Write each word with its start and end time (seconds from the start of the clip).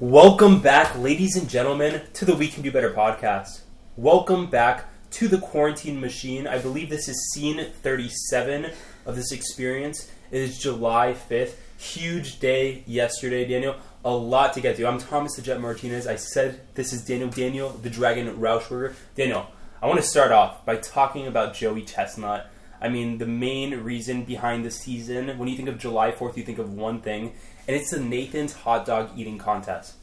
Welcome 0.00 0.60
back, 0.60 0.96
ladies 0.96 1.36
and 1.36 1.50
gentlemen, 1.50 2.00
to 2.14 2.24
the 2.24 2.34
We 2.34 2.48
Can 2.48 2.62
Do 2.62 2.72
Better 2.72 2.94
podcast. 2.94 3.60
Welcome 3.96 4.46
back 4.46 4.86
to 5.10 5.28
the 5.28 5.36
quarantine 5.36 6.00
machine. 6.00 6.46
I 6.46 6.58
believe 6.58 6.88
this 6.88 7.08
is 7.08 7.30
scene 7.34 7.72
37 7.82 8.70
of 9.04 9.16
this 9.16 9.32
experience. 9.32 10.10
It 10.30 10.40
is 10.40 10.58
July 10.58 11.14
5th. 11.14 11.56
Huge 11.78 12.40
day 12.40 12.82
yesterday, 12.88 13.46
Daniel. 13.46 13.76
A 14.04 14.10
lot 14.10 14.52
to 14.54 14.60
get 14.60 14.76
to. 14.76 14.86
I'm 14.88 14.98
Thomas 14.98 15.36
the 15.36 15.42
Jet 15.42 15.60
Martinez. 15.60 16.08
I 16.08 16.16
said 16.16 16.60
this 16.74 16.92
is 16.92 17.04
Daniel 17.04 17.28
Daniel, 17.28 17.68
the 17.70 17.88
Dragon 17.88 18.26
Rauschberger. 18.36 18.94
Daniel, 19.14 19.46
I 19.80 19.86
want 19.86 20.00
to 20.00 20.04
start 20.04 20.32
off 20.32 20.66
by 20.66 20.74
talking 20.74 21.28
about 21.28 21.54
Joey 21.54 21.82
Chestnut. 21.82 22.50
I 22.80 22.88
mean, 22.88 23.18
the 23.18 23.26
main 23.26 23.80
reason 23.84 24.24
behind 24.24 24.64
the 24.64 24.72
season, 24.72 25.38
when 25.38 25.48
you 25.48 25.56
think 25.56 25.68
of 25.68 25.78
July 25.78 26.10
4th, 26.10 26.36
you 26.36 26.42
think 26.42 26.58
of 26.58 26.72
one 26.72 27.00
thing, 27.00 27.34
and 27.68 27.76
it's 27.76 27.92
the 27.92 28.00
Nathan's 28.00 28.54
hot 28.54 28.84
dog 28.84 29.10
eating 29.16 29.38
contest. 29.38 29.94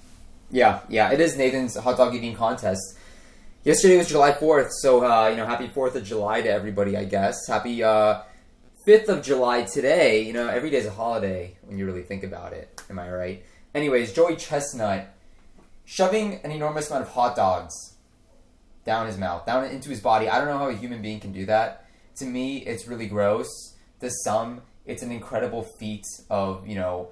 Yeah, 0.49 0.79
yeah, 0.87 1.11
it 1.11 1.19
is 1.19 1.35
Nathan's 1.35 1.75
hot 1.75 1.97
dog 1.97 2.15
eating 2.15 2.35
contest. 2.35 2.97
Yesterday 3.65 3.97
was 3.97 4.07
July 4.07 4.31
4th, 4.31 4.69
so, 4.79 5.05
uh, 5.05 5.27
you 5.27 5.35
know, 5.35 5.45
happy 5.45 5.67
4th 5.67 5.95
of 5.95 6.05
July 6.05 6.41
to 6.41 6.49
everybody, 6.49 6.95
I 6.95 7.03
guess. 7.03 7.35
Happy 7.49 7.83
uh, 7.83 8.21
5th 8.85 9.09
of 9.09 9.23
July 9.23 9.63
today. 9.63 10.21
You 10.21 10.33
know, 10.33 10.47
every 10.47 10.69
day's 10.69 10.85
a 10.85 10.91
holiday 10.91 11.57
when 11.63 11.77
you 11.77 11.85
really 11.85 12.03
think 12.03 12.23
about 12.23 12.53
it. 12.53 12.81
Am 12.89 12.99
I 12.99 13.11
right? 13.11 13.43
Anyways, 13.73 14.13
Joey 14.13 14.35
Chestnut 14.35 15.07
shoving 15.85 16.39
an 16.43 16.51
enormous 16.51 16.89
amount 16.89 17.03
of 17.03 17.09
hot 17.11 17.35
dogs 17.35 17.95
down 18.85 19.07
his 19.07 19.17
mouth, 19.17 19.45
down 19.45 19.65
into 19.65 19.89
his 19.89 19.99
body. 19.99 20.29
I 20.29 20.37
don't 20.37 20.47
know 20.47 20.57
how 20.57 20.69
a 20.69 20.75
human 20.75 21.01
being 21.01 21.19
can 21.19 21.31
do 21.31 21.45
that. 21.47 21.87
To 22.17 22.25
me, 22.25 22.57
it's 22.59 22.87
really 22.87 23.07
gross. 23.07 23.49
To 24.01 24.11
some, 24.23 24.61
it's 24.85 25.01
an 25.01 25.11
incredible 25.11 25.67
feat 25.79 26.05
of, 26.29 26.67
you 26.67 26.75
know, 26.75 27.09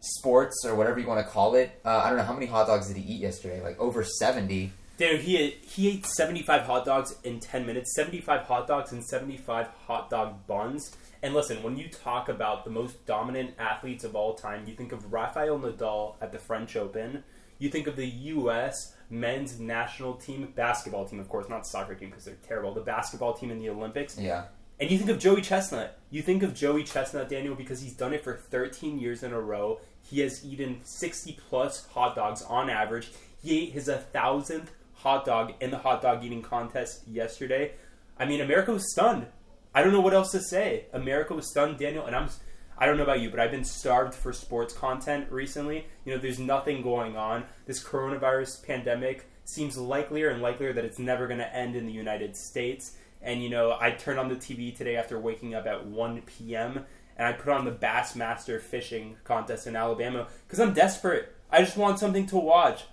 sports 0.00 0.64
or 0.66 0.74
whatever 0.74 1.00
you 1.00 1.06
want 1.06 1.24
to 1.24 1.32
call 1.32 1.54
it. 1.54 1.80
Uh, 1.84 2.02
I 2.04 2.10
don't 2.10 2.18
know 2.18 2.24
how 2.24 2.34
many 2.34 2.46
hot 2.46 2.66
dogs 2.66 2.88
did 2.88 2.98
he 2.98 3.14
eat 3.14 3.20
yesterday? 3.20 3.62
Like 3.62 3.78
over 3.80 4.04
seventy. 4.04 4.72
Dude, 4.96 5.22
he 5.22 5.36
ate, 5.36 5.64
he 5.64 5.88
ate 5.88 6.06
75 6.06 6.62
hot 6.62 6.84
dogs 6.84 7.16
in 7.24 7.40
10 7.40 7.66
minutes, 7.66 7.94
75 7.96 8.42
hot 8.42 8.68
dogs 8.68 8.92
and 8.92 9.04
75 9.04 9.66
hot 9.86 10.08
dog 10.08 10.46
buns. 10.46 10.96
And 11.22 11.34
listen, 11.34 11.62
when 11.62 11.76
you 11.76 11.88
talk 11.88 12.28
about 12.28 12.64
the 12.64 12.70
most 12.70 13.04
dominant 13.04 13.54
athletes 13.58 14.04
of 14.04 14.14
all 14.14 14.34
time, 14.34 14.64
you 14.68 14.74
think 14.74 14.92
of 14.92 15.12
Rafael 15.12 15.58
Nadal 15.58 16.14
at 16.20 16.30
the 16.30 16.38
French 16.38 16.76
Open. 16.76 17.24
You 17.58 17.70
think 17.70 17.86
of 17.88 17.96
the 17.96 18.06
U.S. 18.06 18.94
men's 19.10 19.58
national 19.58 20.14
team, 20.14 20.52
basketball 20.54 21.06
team, 21.06 21.18
of 21.18 21.28
course, 21.28 21.48
not 21.48 21.66
soccer 21.66 21.94
team 21.94 22.10
because 22.10 22.24
they're 22.24 22.36
terrible. 22.46 22.72
The 22.72 22.82
basketball 22.82 23.34
team 23.34 23.50
in 23.50 23.58
the 23.58 23.70
Olympics. 23.70 24.16
Yeah. 24.18 24.44
And 24.78 24.90
you 24.90 24.98
think 24.98 25.10
of 25.10 25.18
Joey 25.18 25.40
Chestnut. 25.40 25.98
You 26.10 26.22
think 26.22 26.42
of 26.42 26.54
Joey 26.54 26.84
Chestnut, 26.84 27.28
Daniel, 27.28 27.54
because 27.54 27.80
he's 27.80 27.94
done 27.94 28.12
it 28.12 28.22
for 28.22 28.36
13 28.36 28.98
years 28.98 29.22
in 29.22 29.32
a 29.32 29.40
row. 29.40 29.80
He 30.02 30.20
has 30.20 30.44
eaten 30.44 30.80
60 30.84 31.38
plus 31.48 31.86
hot 31.86 32.14
dogs 32.14 32.42
on 32.42 32.70
average. 32.70 33.10
He 33.42 33.62
ate 33.62 33.72
his 33.72 33.88
1,000th 33.88 34.68
hot 34.94 35.24
dog 35.24 35.52
in 35.60 35.70
the 35.70 35.78
hot 35.78 36.02
dog 36.02 36.24
eating 36.24 36.42
contest 36.42 37.02
yesterday. 37.06 37.72
I 38.18 38.24
mean, 38.24 38.40
America 38.40 38.72
was 38.72 38.90
stunned. 38.92 39.26
I 39.74 39.82
don't 39.82 39.92
know 39.92 40.00
what 40.00 40.14
else 40.14 40.30
to 40.32 40.40
say. 40.40 40.86
America 40.92 41.34
was 41.34 41.50
stunned, 41.50 41.78
Daniel, 41.78 42.06
and 42.06 42.14
I'm. 42.14 42.28
I 42.76 42.86
don't 42.86 42.96
know 42.96 43.04
about 43.04 43.20
you, 43.20 43.30
but 43.30 43.38
I've 43.38 43.52
been 43.52 43.64
starved 43.64 44.14
for 44.14 44.32
sports 44.32 44.74
content 44.74 45.30
recently. 45.30 45.86
You 46.04 46.14
know, 46.14 46.20
there's 46.20 46.40
nothing 46.40 46.82
going 46.82 47.16
on. 47.16 47.44
This 47.66 47.82
coronavirus 47.82 48.66
pandemic 48.66 49.26
seems 49.44 49.76
likelier 49.76 50.30
and 50.30 50.42
likelier 50.42 50.72
that 50.72 50.84
it's 50.84 50.98
never 50.98 51.28
going 51.28 51.38
to 51.38 51.56
end 51.56 51.76
in 51.76 51.86
the 51.86 51.92
United 51.92 52.36
States. 52.36 52.96
And 53.22 53.42
you 53.42 53.48
know, 53.48 53.76
I 53.80 53.90
turned 53.92 54.18
on 54.18 54.28
the 54.28 54.36
TV 54.36 54.76
today 54.76 54.96
after 54.96 55.18
waking 55.18 55.54
up 55.54 55.66
at 55.66 55.86
1 55.86 56.22
p.m. 56.22 56.84
and 57.16 57.26
I 57.26 57.32
put 57.32 57.52
on 57.52 57.64
the 57.64 57.70
Bassmaster 57.70 58.60
fishing 58.60 59.16
contest 59.24 59.66
in 59.66 59.76
Alabama 59.76 60.26
because 60.46 60.60
I'm 60.60 60.74
desperate. 60.74 61.34
I 61.50 61.60
just 61.60 61.76
want 61.76 61.98
something 61.98 62.26
to 62.26 62.36
watch. 62.36 62.84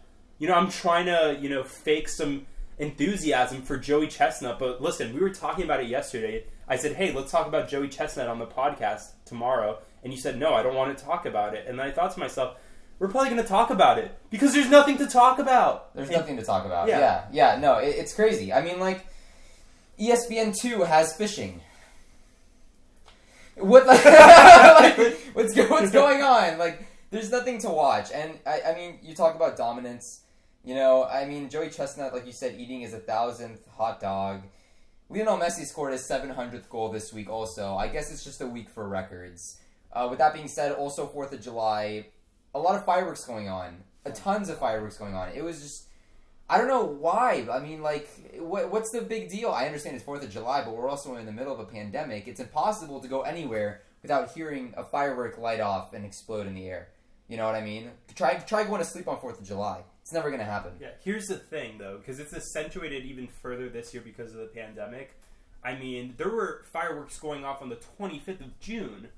You 0.41 0.47
know, 0.47 0.55
I'm 0.55 0.71
trying 0.71 1.05
to 1.05 1.37
you 1.39 1.49
know 1.49 1.63
fake 1.63 2.09
some 2.09 2.47
enthusiasm 2.79 3.61
for 3.61 3.77
Joey 3.77 4.07
Chestnut. 4.07 4.57
But 4.57 4.81
listen, 4.81 5.13
we 5.13 5.19
were 5.19 5.29
talking 5.29 5.63
about 5.63 5.81
it 5.81 5.87
yesterday. 5.87 6.45
I 6.67 6.77
said, 6.77 6.95
hey, 6.95 7.11
let's 7.13 7.31
talk 7.31 7.45
about 7.45 7.69
Joey 7.69 7.89
Chestnut 7.89 8.27
on 8.27 8.39
the 8.39 8.47
podcast 8.47 9.11
tomorrow. 9.23 9.77
And 10.03 10.11
you 10.11 10.19
said, 10.19 10.39
no, 10.39 10.55
I 10.55 10.63
don't 10.63 10.73
want 10.73 10.97
to 10.97 11.03
talk 11.05 11.27
about 11.27 11.53
it. 11.53 11.67
And 11.67 11.77
then 11.77 11.85
I 11.85 11.91
thought 11.91 12.11
to 12.15 12.19
myself, 12.19 12.57
we're 12.97 13.07
probably 13.07 13.29
going 13.29 13.43
to 13.43 13.47
talk 13.47 13.69
about 13.69 13.99
it 13.99 14.17
because 14.31 14.51
there's 14.51 14.69
nothing 14.69 14.97
to 14.97 15.05
talk 15.05 15.37
about. 15.37 15.93
There's 15.93 16.09
And- 16.09 16.17
nothing 16.17 16.37
to 16.37 16.43
talk 16.43 16.65
about. 16.65 16.87
Yeah. 16.87 16.99
Yeah, 16.99 17.25
yeah, 17.53 17.59
no, 17.59 17.77
it, 17.77 17.89
it's 17.97 18.13
crazy. 18.15 18.51
I 18.51 18.63
mean, 18.63 18.79
like, 18.79 19.05
E 19.99 20.09
ESPN 20.09 20.57
two 20.59 20.81
has 20.85 21.15
fishing. 21.15 21.61
What 23.57 23.85
like, 23.85 24.03
like 24.97 24.97
what's 25.33 25.55
what's 25.55 25.91
going 26.01 26.23
on? 26.23 26.57
Like, 26.57 26.87
there's 27.11 27.29
nothing 27.29 27.59
to 27.59 27.69
watch, 27.69 28.09
and 28.11 28.39
I, 28.47 28.61
I 28.69 28.75
mean, 28.75 28.97
you 29.03 29.13
talk 29.13 29.35
about 29.35 29.55
dominance. 29.55 30.20
You 30.63 30.75
know, 30.75 31.05
I 31.05 31.25
mean, 31.25 31.49
Joey 31.49 31.69
Chestnut, 31.69 32.13
like 32.13 32.25
you 32.25 32.31
said, 32.31 32.55
eating 32.59 32.81
his 32.81 32.93
a 32.93 32.99
thousandth 32.99 33.67
hot 33.67 33.99
dog. 33.99 34.43
Lionel 35.09 35.37
Messi 35.37 35.65
scored 35.65 35.91
his 35.91 36.01
700th 36.03 36.69
goal 36.69 36.89
this 36.89 37.11
week. 37.11 37.29
Also, 37.29 37.75
I 37.75 37.87
guess 37.87 38.11
it's 38.11 38.23
just 38.23 38.41
a 38.41 38.47
week 38.47 38.69
for 38.69 38.87
records. 38.87 39.57
Uh, 39.91 40.07
with 40.09 40.19
that 40.19 40.33
being 40.33 40.47
said, 40.47 40.71
also 40.71 41.07
Fourth 41.07 41.33
of 41.33 41.41
July, 41.41 42.05
a 42.53 42.59
lot 42.59 42.75
of 42.75 42.85
fireworks 42.85 43.25
going 43.25 43.49
on, 43.49 43.83
a 44.05 44.11
tons 44.11 44.49
of 44.49 44.57
fireworks 44.57 44.97
going 44.97 45.15
on. 45.15 45.29
It 45.35 45.43
was 45.43 45.61
just, 45.61 45.87
I 46.49 46.57
don't 46.57 46.67
know 46.67 46.85
why. 46.85 47.45
I 47.51 47.59
mean, 47.59 47.81
like, 47.81 48.07
what, 48.37 48.71
what's 48.71 48.91
the 48.91 49.01
big 49.01 49.29
deal? 49.29 49.49
I 49.49 49.65
understand 49.65 49.95
it's 49.95 50.05
Fourth 50.05 50.23
of 50.23 50.29
July, 50.29 50.63
but 50.63 50.77
we're 50.77 50.87
also 50.87 51.15
in 51.15 51.25
the 51.25 51.31
middle 51.31 51.53
of 51.53 51.59
a 51.59 51.65
pandemic. 51.65 52.27
It's 52.27 52.39
impossible 52.39 53.01
to 53.01 53.07
go 53.07 53.23
anywhere 53.23 53.81
without 54.01 54.31
hearing 54.31 54.73
a 54.77 54.83
firework 54.83 55.37
light 55.37 55.59
off 55.59 55.93
and 55.93 56.05
explode 56.05 56.47
in 56.47 56.53
the 56.53 56.67
air. 56.67 56.89
You 57.27 57.37
know 57.37 57.45
what 57.45 57.55
I 57.55 57.61
mean? 57.61 57.91
Try 58.15 58.35
try 58.35 58.63
going 58.63 58.79
to 58.79 58.85
sleep 58.85 59.07
on 59.07 59.19
Fourth 59.19 59.39
of 59.39 59.47
July. 59.47 59.83
It's 60.01 60.13
never 60.13 60.31
gonna 60.31 60.43
happen. 60.43 60.73
Yeah, 60.79 60.91
here's 61.03 61.27
the 61.27 61.37
thing 61.37 61.77
though, 61.77 61.97
because 61.97 62.19
it's 62.19 62.33
accentuated 62.33 63.05
even 63.05 63.27
further 63.27 63.69
this 63.69 63.93
year 63.93 64.03
because 64.03 64.33
of 64.33 64.39
the 64.39 64.47
pandemic. 64.47 65.15
I 65.63 65.75
mean, 65.75 66.15
there 66.17 66.29
were 66.29 66.65
fireworks 66.71 67.19
going 67.19 67.45
off 67.45 67.61
on 67.61 67.69
the 67.69 67.77
25th 67.99 68.41
of 68.41 68.59
June. 68.59 69.09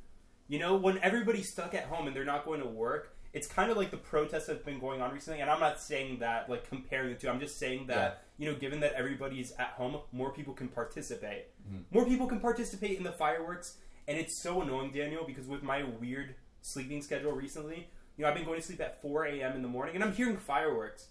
You 0.47 0.59
know, 0.59 0.75
when 0.75 0.97
everybody's 0.99 1.49
stuck 1.49 1.73
at 1.73 1.85
home 1.85 2.07
and 2.07 2.15
they're 2.15 2.25
not 2.25 2.45
going 2.45 2.59
to 2.59 2.67
work, 2.67 3.15
it's 3.31 3.47
kind 3.47 3.71
of 3.71 3.77
like 3.77 3.91
the 3.91 3.97
protests 3.97 4.47
that 4.47 4.57
have 4.57 4.65
been 4.65 4.79
going 4.79 5.01
on 5.01 5.13
recently. 5.13 5.39
And 5.39 5.49
I'm 5.49 5.59
not 5.59 5.79
saying 5.81 6.19
that, 6.19 6.49
like, 6.49 6.67
comparing 6.67 7.09
the 7.13 7.15
two. 7.15 7.29
I'm 7.29 7.39
just 7.39 7.57
saying 7.57 7.87
that, 7.87 8.23
you 8.37 8.51
know, 8.51 8.57
given 8.57 8.81
that 8.81 8.93
everybody's 8.93 9.53
at 9.53 9.69
home, 9.69 9.97
more 10.11 10.31
people 10.31 10.53
can 10.53 10.67
participate. 10.67 11.47
Mm-hmm. 11.67 11.95
More 11.95 12.05
people 12.05 12.27
can 12.27 12.39
participate 12.39 12.97
in 12.97 13.03
the 13.03 13.13
fireworks. 13.13 13.77
And 14.07 14.17
it's 14.17 14.43
so 14.43 14.61
annoying, 14.61 14.91
Daniel, 14.91 15.23
because 15.25 15.47
with 15.47 15.63
my 15.63 15.83
weird 15.83 16.35
sleeping 16.61 17.01
schedule 17.01 17.31
recently, 17.31 17.87
you 18.17 18.23
know, 18.23 18.29
I've 18.29 18.35
been 18.35 18.45
going 18.45 18.59
to 18.59 18.65
sleep 18.65 18.81
at 18.81 19.01
4 19.01 19.25
a.m. 19.25 19.55
in 19.55 19.61
the 19.61 19.67
morning 19.67 19.95
and 19.95 20.03
I'm 20.03 20.13
hearing 20.13 20.37
fireworks. 20.37 21.07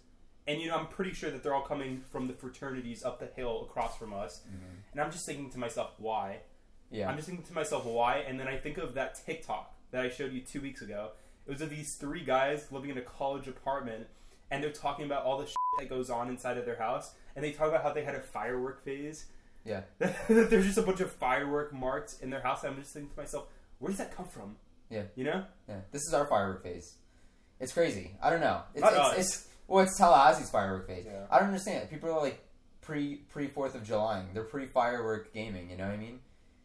And, 0.47 0.61
you 0.61 0.69
know, 0.69 0.77
I'm 0.77 0.89
pretty 0.89 1.13
sure 1.13 1.31
that 1.31 1.43
they're 1.43 1.55
all 1.55 1.63
coming 1.63 2.03
from 2.11 2.27
the 2.27 2.33
fraternities 2.33 3.05
up 3.05 3.21
the 3.21 3.27
hill 3.27 3.67
across 3.69 3.97
from 3.97 4.13
us. 4.13 4.41
Mm-hmm. 4.41 4.65
And 4.93 5.01
I'm 5.01 5.12
just 5.12 5.25
thinking 5.25 5.51
to 5.51 5.59
myself, 5.59 5.93
why? 5.99 6.39
Yeah. 6.91 7.09
I'm 7.09 7.17
just 7.17 7.29
thinking 7.29 7.47
to 7.47 7.55
myself, 7.55 7.85
why? 7.85 8.19
And 8.19 8.39
then 8.41 8.49
I 8.49 8.57
think 8.57 8.79
of 8.79 8.95
that 8.95 9.25
TikTok 9.25 9.73
that 9.93 10.05
I 10.05 10.09
showed 10.09 10.33
you 10.33 10.41
two 10.41 10.61
weeks 10.61 10.83
ago. 10.83 11.11
It 11.47 11.51
was 11.51 11.61
of 11.61 11.71
these 11.71 11.95
three 11.95 12.25
guys 12.25 12.67
living 12.71 12.91
in 12.91 12.99
a 12.99 13.03
college 13.03 13.49
apartment, 13.49 14.07
and 14.51 14.62
they're 14.62 14.71
talking 14.71 15.05
about 15.05 15.25
all 15.25 15.39
the 15.39 15.47
shit 15.47 15.57
that 15.79 15.89
goes 15.89 16.11
on 16.11 16.29
inside 16.29 16.59
of 16.59 16.65
their 16.67 16.77
house. 16.77 17.15
And 17.35 17.45
they 17.45 17.53
talk 17.53 17.69
about 17.69 17.83
how 17.83 17.93
they 17.93 18.05
had 18.05 18.15
a 18.15 18.21
firework 18.21 18.85
phase. 18.85 19.27
Yeah. 19.65 19.83
There's 20.29 20.67
just 20.67 20.79
a 20.79 20.83
bunch 20.83 21.01
of 21.01 21.11
firework 21.11 21.73
marks 21.73 22.19
in 22.19 22.31
their 22.31 22.43
house. 22.43 22.62
And 22.65 22.75
I'm 22.75 22.81
just 22.81 22.93
thinking 22.93 23.11
to 23.11 23.21
myself, 23.21 23.47
where 23.79 23.91
does 23.91 23.99
that 23.99 24.15
come 24.15 24.27
from? 24.27 24.57
Yeah. 24.91 25.05
You 25.15 25.25
know? 25.25 25.45
Yeah, 25.69 25.81
this 25.91 26.03
is 26.03 26.12
our 26.12 26.27
firework 26.27 26.62
phase. 26.62 26.97
It's 27.62 27.73
crazy. 27.73 28.11
I 28.20 28.29
don't 28.29 28.41
know. 28.41 28.61
It's, 28.75 28.82
Not 28.82 28.93
it's, 28.93 29.00
us. 29.00 29.19
it's 29.19 29.49
well, 29.69 29.85
it's 29.85 29.99
Tallahassee's 29.99 30.50
firework 30.50 30.88
phase. 30.88 31.05
Yeah. 31.06 31.26
I 31.31 31.38
don't 31.38 31.49
understand. 31.49 31.88
People 31.88 32.11
are 32.11 32.20
like 32.20 32.43
pre 32.81 33.17
pre 33.31 33.47
Fourth 33.47 33.76
of 33.76 33.85
July. 33.85 34.25
They're 34.35 34.43
pre 34.43 34.67
firework 34.67 35.32
gaming. 35.32 35.70
You 35.70 35.76
know 35.76 35.87
what 35.87 35.94
I 35.94 35.97
mean? 35.97 36.19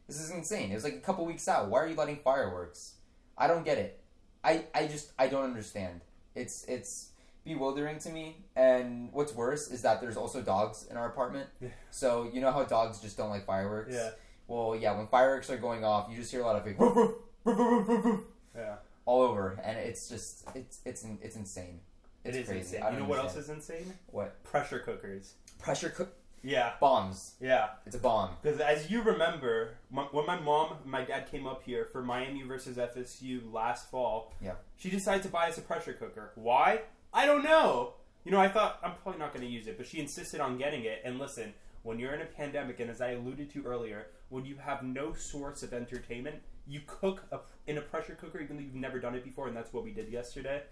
This 0.07 0.19
is 0.19 0.31
insane. 0.31 0.71
It 0.71 0.73
was 0.73 0.83
like 0.83 0.95
a 0.95 0.99
couple 0.99 1.23
weeks 1.25 1.47
out. 1.47 1.69
Why 1.69 1.81
are 1.81 1.87
you 1.87 1.95
letting 1.95 2.17
fireworks? 2.17 2.95
I 3.37 3.47
don't 3.47 3.63
get 3.63 3.77
it. 3.77 4.01
I 4.43 4.65
I 4.73 4.87
just 4.87 5.11
I 5.19 5.27
don't 5.27 5.43
understand. 5.43 6.01
It's 6.33 6.65
it's 6.67 7.11
bewildering 7.45 7.99
to 7.99 8.09
me. 8.09 8.37
And 8.55 9.13
what's 9.13 9.33
worse 9.33 9.69
is 9.69 9.83
that 9.83 10.01
there's 10.01 10.17
also 10.17 10.41
dogs 10.41 10.87
in 10.89 10.97
our 10.97 11.07
apartment. 11.07 11.47
Yeah. 11.61 11.69
So 11.91 12.27
you 12.33 12.41
know 12.41 12.51
how 12.51 12.63
dogs 12.63 12.99
just 12.99 13.17
don't 13.17 13.29
like 13.29 13.45
fireworks. 13.45 13.93
Yeah. 13.93 14.09
Well, 14.47 14.75
yeah. 14.75 14.97
When 14.97 15.05
fireworks 15.07 15.51
are 15.51 15.57
going 15.57 15.85
off, 15.85 16.09
you 16.09 16.17
just 16.17 16.31
hear 16.31 16.41
a 16.41 16.45
lot 16.45 16.55
of 16.55 16.65
like, 16.65 16.79
"Woof, 16.79 16.95
woof, 16.95 17.15
woof, 17.43 17.57
woof, 17.57 17.87
woof, 17.87 18.05
woof," 18.05 18.19
Yeah. 18.55 18.75
All 19.07 19.23
over, 19.23 19.59
and 19.63 19.77
it's 19.79 20.07
just 20.07 20.45
it's 20.53 20.79
it's 20.85 21.03
it's 21.21 21.35
insane. 21.35 21.79
It 22.23 22.35
It's 22.35 22.47
crazy. 22.49 22.59
insane. 22.77 22.83
I 22.83 22.87
You 22.91 22.97
don't 22.97 23.03
know 23.03 23.09
what 23.09 23.19
else 23.19 23.35
is 23.35 23.49
insane? 23.49 23.91
What 24.07 24.43
Pressure 24.43 24.79
cookers. 24.79 25.33
pressure 25.59 25.89
cook? 25.89 26.13
Yeah, 26.43 26.73
Bombs. 26.79 27.33
yeah. 27.41 27.69
It's 27.87 27.95
a 27.95 27.99
bomb. 27.99 28.29
Because 28.41 28.59
as 28.59 28.91
you 28.91 29.01
remember, 29.01 29.77
my, 29.89 30.03
when 30.03 30.25
my 30.27 30.39
mom 30.39 30.75
my 30.85 31.03
dad 31.03 31.29
came 31.31 31.47
up 31.47 31.63
here 31.63 31.85
for 31.91 32.03
Miami 32.03 32.43
versus 32.43 32.77
FSU 32.77 33.51
last 33.51 33.89
fall, 33.89 34.33
Yeah. 34.39 34.53
she 34.75 34.89
decided 34.89 35.23
to 35.23 35.29
buy 35.29 35.49
us 35.49 35.57
a 35.57 35.61
pressure 35.61 35.93
cooker. 35.93 36.31
Why? 36.35 36.81
I 37.13 37.25
don't 37.25 37.43
know. 37.43 37.93
You 38.23 38.31
know, 38.31 38.39
I 38.39 38.49
thought 38.49 38.79
I'm 38.83 38.93
probably 39.01 39.19
not 39.19 39.33
going 39.33 39.45
to 39.45 39.51
use 39.51 39.67
it, 39.67 39.77
but 39.77 39.87
she 39.87 39.99
insisted 39.99 40.39
on 40.41 40.57
getting 40.57 40.83
it. 40.83 41.01
And 41.03 41.17
listen, 41.17 41.53
when 41.83 41.97
you're 41.97 42.13
in 42.13 42.21
a 42.21 42.25
pandemic, 42.25 42.79
and 42.81 42.89
as 42.91 43.01
I 43.01 43.11
alluded 43.11 43.49
to 43.53 43.63
earlier, 43.65 44.07
when 44.29 44.45
you 44.45 44.57
have 44.57 44.83
no 44.83 45.13
source 45.13 45.63
of 45.63 45.73
entertainment, 45.73 46.35
you 46.67 46.81
cook 46.85 47.23
a, 47.31 47.39
in 47.65 47.77
a 47.77 47.81
pressure 47.81 48.15
cooker, 48.15 48.39
even 48.39 48.57
though 48.57 48.63
you've 48.63 48.75
never 48.75 48.99
done 48.99 49.15
it 49.15 49.23
before, 49.23 49.47
and 49.47 49.55
that's 49.55 49.71
what 49.73 49.83
we 49.83 49.91
did 49.91 50.09
yesterday. 50.09 50.63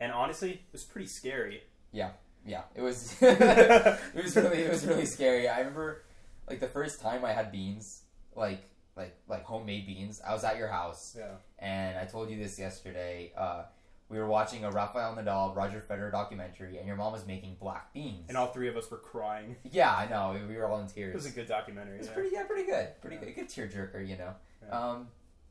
And 0.00 0.12
honestly, 0.12 0.52
it 0.52 0.60
was 0.72 0.84
pretty 0.84 1.06
scary. 1.08 1.62
Yeah, 1.92 2.10
yeah, 2.46 2.62
it 2.74 2.82
was. 2.82 3.14
it 3.20 3.98
was 4.14 4.36
really, 4.36 4.58
it 4.62 4.70
was 4.70 4.86
really 4.86 5.06
scary. 5.06 5.48
I 5.48 5.58
remember, 5.58 6.02
like 6.48 6.60
the 6.60 6.68
first 6.68 7.00
time 7.00 7.24
I 7.24 7.32
had 7.32 7.50
beans, 7.52 8.02
like 8.34 8.62
like 8.96 9.16
like 9.28 9.44
homemade 9.44 9.86
beans. 9.86 10.20
I 10.26 10.32
was 10.34 10.44
at 10.44 10.56
your 10.58 10.68
house, 10.68 11.16
Yeah. 11.18 11.36
and 11.58 11.96
I 11.98 12.04
told 12.04 12.30
you 12.30 12.38
this 12.38 12.58
yesterday. 12.58 13.32
Uh, 13.36 13.64
we 14.10 14.18
were 14.18 14.26
watching 14.26 14.64
a 14.64 14.70
Rafael 14.70 15.14
Nadal, 15.16 15.54
Roger 15.54 15.84
Federer 15.86 16.10
documentary, 16.10 16.78
and 16.78 16.86
your 16.86 16.96
mom 16.96 17.12
was 17.12 17.26
making 17.26 17.58
black 17.60 17.92
beans. 17.92 18.24
And 18.28 18.38
all 18.38 18.46
three 18.46 18.66
of 18.68 18.74
us 18.78 18.90
were 18.90 18.96
crying. 18.96 19.56
yeah, 19.70 19.94
I 19.94 20.08
know. 20.08 20.34
We 20.48 20.56
were 20.56 20.64
all 20.66 20.80
in 20.80 20.86
tears. 20.86 21.12
It 21.12 21.14
was 21.14 21.26
a 21.26 21.30
good 21.30 21.46
documentary. 21.46 21.96
It 21.96 21.98
was 21.98 22.06
yeah. 22.08 22.14
pretty, 22.14 22.28
yeah, 22.32 22.42
pretty 22.44 22.64
good, 22.64 22.88
pretty 23.02 23.16
Yeah. 23.16 23.24
good, 23.32 23.34
good 23.34 23.48
tearjerker, 23.50 24.08
you 24.08 24.16
know. 24.16 24.32
Yeah. 24.66 24.80
Um, 24.80 25.08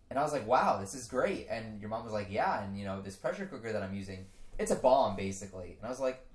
and 0.09 0.17
I 0.17 0.23
was 0.23 0.31
like, 0.31 0.47
"Wow, 0.47 0.79
this 0.79 0.93
is 0.93 1.07
great." 1.07 1.47
And 1.49 1.79
your 1.79 1.89
mom 1.89 2.03
was 2.03 2.13
like, 2.13 2.27
"Yeah," 2.29 2.63
and 2.63 2.77
you 2.77 2.85
know, 2.85 3.01
this 3.01 3.15
pressure 3.15 3.45
cooker 3.45 3.71
that 3.73 3.83
I'm 3.83 3.95
using, 3.95 4.25
it's 4.57 4.71
a 4.71 4.75
bomb 4.75 5.15
basically. 5.15 5.77
And 5.77 5.85
I 5.85 5.89
was 5.89 5.99
like, 5.99 6.25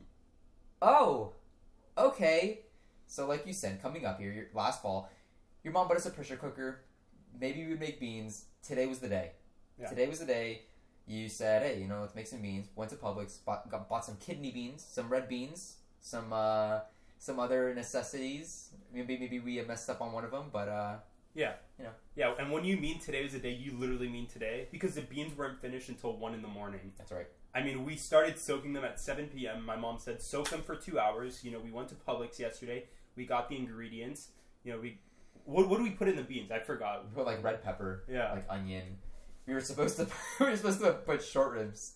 "Oh, 0.80 1.32
okay." 1.96 2.60
So, 3.06 3.26
like 3.26 3.46
you 3.46 3.52
said, 3.52 3.82
coming 3.82 4.06
up 4.06 4.18
here 4.20 4.32
your, 4.32 4.46
last 4.54 4.82
fall, 4.82 5.10
your 5.62 5.72
mom 5.72 5.88
bought 5.88 5.96
us 5.96 6.06
a 6.06 6.10
pressure 6.10 6.36
cooker. 6.36 6.80
Maybe 7.38 7.62
we 7.64 7.70
would 7.70 7.80
make 7.80 8.00
beans. 8.00 8.46
Today 8.62 8.86
was 8.86 9.00
the 9.00 9.08
day. 9.08 9.32
Yeah. 9.78 9.88
Today 9.88 10.06
was 10.06 10.20
the 10.20 10.26
day. 10.26 10.62
You 11.06 11.28
said, 11.28 11.62
"Hey, 11.62 11.80
you 11.80 11.88
know, 11.88 12.00
let's 12.00 12.14
make 12.14 12.26
some 12.26 12.40
beans." 12.40 12.68
Went 12.76 12.90
to 12.90 12.96
Publix, 12.96 13.44
bought, 13.44 13.68
got, 13.70 13.88
bought 13.88 14.04
some 14.04 14.16
kidney 14.16 14.50
beans, 14.50 14.86
some 14.88 15.08
red 15.08 15.28
beans, 15.28 15.76
some 16.00 16.32
uh, 16.32 16.80
some 17.18 17.40
other 17.40 17.74
necessities. 17.74 18.70
Maybe 18.92 19.18
maybe 19.18 19.40
we 19.40 19.60
messed 19.62 19.88
up 19.88 20.00
on 20.00 20.12
one 20.12 20.24
of 20.24 20.30
them, 20.30 20.50
but 20.52 20.68
uh, 20.68 20.96
Yeah. 21.34 21.52
You 21.78 21.84
know. 21.84 21.90
Yeah, 22.14 22.34
and 22.38 22.50
when 22.52 22.64
you 22.64 22.76
mean 22.76 22.98
today 23.00 23.22
was 23.22 23.32
the 23.32 23.38
day, 23.38 23.52
you 23.52 23.72
literally 23.78 24.08
mean 24.08 24.26
today 24.26 24.68
because 24.70 24.94
the 24.94 25.00
beans 25.02 25.36
weren't 25.36 25.60
finished 25.60 25.88
until 25.88 26.16
1 26.16 26.34
in 26.34 26.42
the 26.42 26.48
morning. 26.48 26.92
that's 26.98 27.10
right. 27.10 27.26
I 27.54 27.62
mean, 27.62 27.84
we 27.84 27.96
started 27.96 28.38
soaking 28.38 28.72
them 28.72 28.84
at 28.84 28.98
7 29.00 29.28
p.m. 29.28 29.64
My 29.66 29.76
mom 29.76 29.98
said 29.98 30.22
soak 30.22 30.48
them 30.50 30.62
for 30.62 30.74
two 30.76 30.98
hours. 30.98 31.42
You 31.44 31.50
know, 31.50 31.58
we 31.58 31.70
went 31.70 31.88
to 31.88 31.94
Publix 31.94 32.38
yesterday. 32.38 32.84
We 33.16 33.26
got 33.26 33.48
the 33.48 33.56
ingredients. 33.56 34.28
You 34.64 34.72
know, 34.72 34.78
we. 34.80 34.98
What, 35.44 35.68
what 35.68 35.78
do 35.78 35.82
we 35.82 35.90
put 35.90 36.06
in 36.08 36.16
the 36.16 36.22
beans? 36.22 36.50
I 36.52 36.60
forgot. 36.60 37.04
We 37.04 37.14
put 37.14 37.26
like 37.26 37.42
red 37.42 37.62
pepper, 37.64 38.04
Yeah. 38.08 38.32
like 38.32 38.44
onion. 38.48 38.84
We 39.46 39.54
were 39.54 39.60
supposed 39.60 39.96
to 39.96 40.06
we 40.40 40.46
were 40.46 40.56
supposed 40.56 40.80
to 40.80 40.92
put 40.92 41.22
short 41.24 41.52
ribs, 41.52 41.94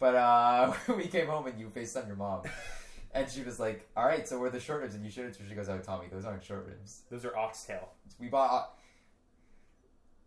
but 0.00 0.14
uh, 0.16 0.72
we 0.96 1.06
came 1.06 1.26
home 1.28 1.46
and 1.46 1.58
you 1.60 1.68
FaceTimed 1.68 2.08
your 2.08 2.16
mom, 2.16 2.42
and 3.14 3.28
she 3.30 3.42
was 3.42 3.58
like, 3.60 3.88
"All 3.96 4.04
right, 4.06 4.26
so 4.26 4.38
where 4.38 4.48
are 4.48 4.50
the 4.50 4.60
short 4.60 4.82
ribs?" 4.82 4.94
And 4.94 5.04
you 5.04 5.10
showed 5.10 5.26
it 5.26 5.34
to 5.34 5.42
her. 5.42 5.48
She 5.48 5.54
goes, 5.54 5.68
"Oh, 5.68 5.78
Tommy, 5.78 6.06
those 6.10 6.24
aren't 6.24 6.42
short 6.44 6.66
ribs. 6.66 7.02
Those 7.10 7.24
are 7.24 7.36
oxtail. 7.36 7.88
We 8.18 8.28
bought." 8.28 8.74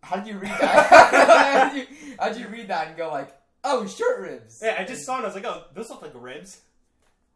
How 0.02 0.16
did 0.16 0.26
you 0.28 0.38
read 0.38 0.50
that? 0.52 0.86
how, 1.70 1.74
did 1.74 1.88
you, 1.88 2.16
how 2.18 2.28
did 2.28 2.38
you 2.38 2.48
read 2.48 2.68
that 2.68 2.88
and 2.88 2.96
go 2.96 3.08
like, 3.10 3.36
"Oh, 3.64 3.86
short 3.86 4.20
ribs"? 4.20 4.60
Yeah, 4.62 4.76
I 4.78 4.84
just 4.84 5.04
saw 5.04 5.14
it. 5.14 5.16
and 5.18 5.24
I 5.26 5.28
was 5.28 5.34
like, 5.34 5.46
oh, 5.46 5.64
those 5.74 5.90
look 5.90 6.02
like 6.02 6.12
ribs. 6.14 6.60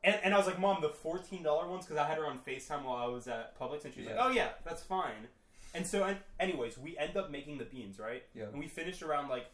And, 0.02 0.16
and 0.24 0.32
I 0.32 0.38
was 0.38 0.46
like, 0.46 0.58
Mom, 0.58 0.80
the 0.80 0.88
$14 0.88 1.42
ones, 1.68 1.84
because 1.84 1.98
I 1.98 2.06
had 2.06 2.16
her 2.16 2.26
on 2.26 2.38
FaceTime 2.38 2.84
while 2.84 2.96
I 2.96 3.06
was 3.06 3.28
at 3.28 3.58
Publix, 3.58 3.84
and 3.84 3.92
she 3.92 4.00
was 4.00 4.08
Yeah. 4.08 4.16
like, 4.16 4.24
oh, 4.24 4.30
yeah, 4.30 4.48
that's 4.64 4.82
fine. 4.82 5.28
And 5.74 5.86
so, 5.86 6.04
and, 6.04 6.16
anyways, 6.38 6.78
we 6.78 6.96
end 6.96 7.18
up 7.18 7.30
making 7.30 7.58
the 7.58 7.66
beans, 7.66 7.98
right? 7.98 8.22
Yeah. 8.34 8.44
And 8.44 8.58
we 8.58 8.66
finished 8.66 9.02
around 9.02 9.28
like 9.28 9.44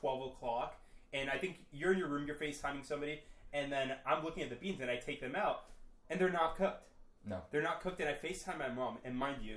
12 0.00 0.32
o'clock. 0.32 0.74
And 1.12 1.30
I 1.30 1.38
think 1.38 1.58
you're 1.70 1.92
in 1.92 1.98
your 2.00 2.08
room, 2.08 2.26
you're 2.26 2.34
FaceTiming 2.34 2.84
somebody, 2.84 3.20
and 3.54 3.72
then 3.72 3.92
I'm 4.06 4.22
looking 4.22 4.42
at 4.42 4.50
the 4.50 4.56
beans 4.56 4.80
and 4.82 4.90
I 4.90 4.96
take 4.96 5.22
them 5.22 5.34
out, 5.34 5.64
and 6.10 6.20
they're 6.20 6.28
not 6.30 6.56
cooked. 6.56 6.88
No. 7.26 7.40
They're 7.50 7.62
not 7.62 7.80
cooked, 7.80 8.00
and 8.00 8.08
I 8.10 8.12
FaceTime 8.12 8.58
my 8.58 8.68
mom, 8.68 8.98
and 9.04 9.16
mind 9.16 9.38
you, 9.42 9.56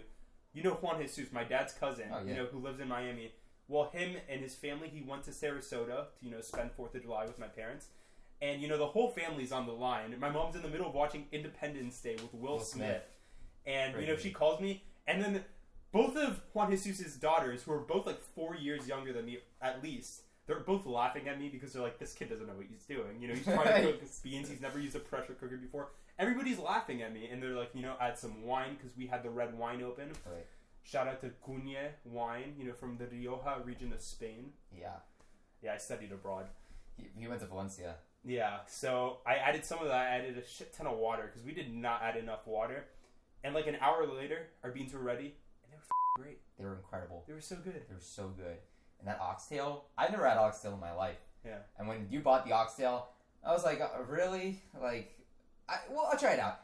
you 0.54 0.64
know 0.64 0.76
Juan 0.76 1.02
Jesus, 1.02 1.32
my 1.34 1.44
dad's 1.44 1.74
cousin, 1.74 2.06
Oh, 2.14 2.20
yeah. 2.24 2.30
you 2.32 2.36
know, 2.38 2.46
who 2.46 2.60
lives 2.60 2.80
in 2.80 2.88
Miami. 2.88 3.34
Well, 3.68 3.90
him 3.92 4.16
and 4.30 4.40
his 4.40 4.56
family, 4.56 4.88
he 4.88 5.02
went 5.02 5.24
to 5.24 5.32
Sarasota 5.32 5.86
to, 5.88 6.06
you 6.22 6.32
know, 6.32 6.40
spend 6.40 6.70
4th 6.78 6.96
of 6.96 7.02
July 7.02 7.26
with 7.26 7.38
my 7.38 7.48
parents. 7.48 7.88
And, 8.42 8.62
you 8.62 8.68
know, 8.70 8.78
the 8.78 8.86
whole 8.88 9.10
family's 9.10 9.52
on 9.52 9.66
the 9.66 9.74
line. 9.74 10.16
My 10.20 10.30
mom's 10.30 10.56
in 10.56 10.62
the 10.62 10.70
middle 10.70 10.88
of 10.88 10.94
watching 10.94 11.26
Independence 11.34 12.00
Day 12.00 12.16
with 12.22 12.34
Will, 12.34 12.54
Will 12.54 12.60
Smith. 12.60 12.88
Smith. 12.88 13.04
And, 13.66 13.94
you 13.96 14.08
know, 14.08 14.14
Crazy. 14.14 14.30
she 14.30 14.34
calls 14.34 14.62
me, 14.62 14.84
and 15.08 15.22
then 15.22 15.44
both 15.92 16.16
of 16.16 16.40
Juan 16.54 16.72
Jesus' 16.72 17.16
daughters, 17.16 17.64
who 17.64 17.74
are 17.74 17.80
both 17.80 18.06
like 18.06 18.22
four 18.22 18.56
years 18.56 18.88
younger 18.88 19.12
than 19.12 19.26
me, 19.26 19.40
at 19.62 19.84
least, 19.84 20.22
they're 20.48 20.62
both 20.62 20.86
laughing 20.86 21.28
at 21.28 21.40
me 21.40 21.50
because 21.50 21.74
they're 21.74 21.84
like, 21.84 22.00
this 22.00 22.14
kid 22.14 22.30
doesn't 22.30 22.48
know 22.48 22.54
what 22.54 22.66
he's 22.70 22.84
doing. 22.84 23.22
You 23.22 23.28
know, 23.28 23.34
he's 23.36 23.44
trying 23.54 23.84
to 23.84 23.92
cook 23.92 24.02
beans. 24.24 24.50
He's 24.50 24.62
never 24.62 24.80
used 24.80 24.96
a 24.96 25.00
pressure 25.00 25.34
cooker 25.34 25.58
before. 25.58 25.90
Everybody's 26.18 26.58
laughing 26.58 27.02
at 27.04 27.14
me, 27.14 27.28
and 27.32 27.44
they're 27.44 27.56
like, 27.56 27.70
you 27.74 27.82
know, 27.84 27.96
add 28.02 28.18
some 28.18 28.44
wine 28.44 28.76
because 28.76 28.98
we 28.98 29.06
had 29.06 29.24
the 29.24 29.30
red 29.30 29.58
wine 29.58 29.84
open. 29.84 30.10
Right. 30.26 30.46
Shout 30.84 31.08
out 31.08 31.22
to 31.22 31.32
Cune 31.46 31.76
wine, 32.06 32.56
you 32.58 32.66
know, 32.66 32.74
from 32.74 32.98
the 32.98 33.06
Rioja 33.06 33.62
region 33.66 33.92
of 33.92 34.02
Spain. 34.02 34.52
Yeah. 34.76 34.96
Yeah, 35.62 35.74
I 35.74 35.78
studied 35.78 36.12
abroad. 36.14 36.48
He, 36.96 37.08
he 37.16 37.28
went 37.28 37.42
to 37.42 37.48
Valencia. 37.48 37.96
Yeah, 38.24 38.60
so 38.68 39.18
I 39.26 39.36
added 39.36 39.66
some 39.66 39.80
of 39.80 39.88
that. 39.88 39.96
I 39.96 40.18
added 40.18 40.38
a 40.38 40.46
shit 40.46 40.74
ton 40.74 40.88
of 40.88 40.98
water 40.98 41.24
because 41.28 41.46
we 41.46 41.54
did 41.54 41.74
not 41.74 42.02
add 42.02 42.16
enough 42.16 42.48
water. 42.48 42.86
And 43.44 43.54
like 43.54 43.68
an 43.68 43.78
hour 43.82 44.06
later, 44.08 44.48
our 44.64 44.72
beans 44.72 44.94
were 44.94 45.00
ready, 45.00 45.36
and 45.64 45.72
they 45.72 45.76
were 45.76 45.84
f- 45.84 46.22
great. 46.24 46.40
They 46.58 46.66
were 46.66 46.76
incredible. 46.76 47.24
They 47.28 47.34
were 47.34 47.42
so 47.42 47.58
good. 47.58 47.84
They 47.88 47.94
were 47.94 48.02
so 48.02 48.34
good. 48.36 48.58
And 49.00 49.08
that 49.08 49.20
oxtail, 49.22 49.86
I've 49.98 50.12
never 50.12 50.28
had 50.28 50.38
oxtail 50.38 50.74
in 50.74 50.80
my 50.80 50.94
life. 50.94 51.18
Yeah. 51.46 51.58
And 51.78 51.88
when 51.88 52.08
you 52.10 52.20
bought 52.20 52.46
the 52.46 52.52
oxtail, 52.54 53.10
I 53.46 53.52
was 53.54 53.64
like, 53.64 53.80
uh, 53.80 53.90
really? 54.08 54.62
Like, 54.82 55.14
I, 55.70 55.78
well, 55.90 56.10
I'll 56.12 56.18
try 56.18 56.32
it 56.34 56.40
out. 56.40 56.62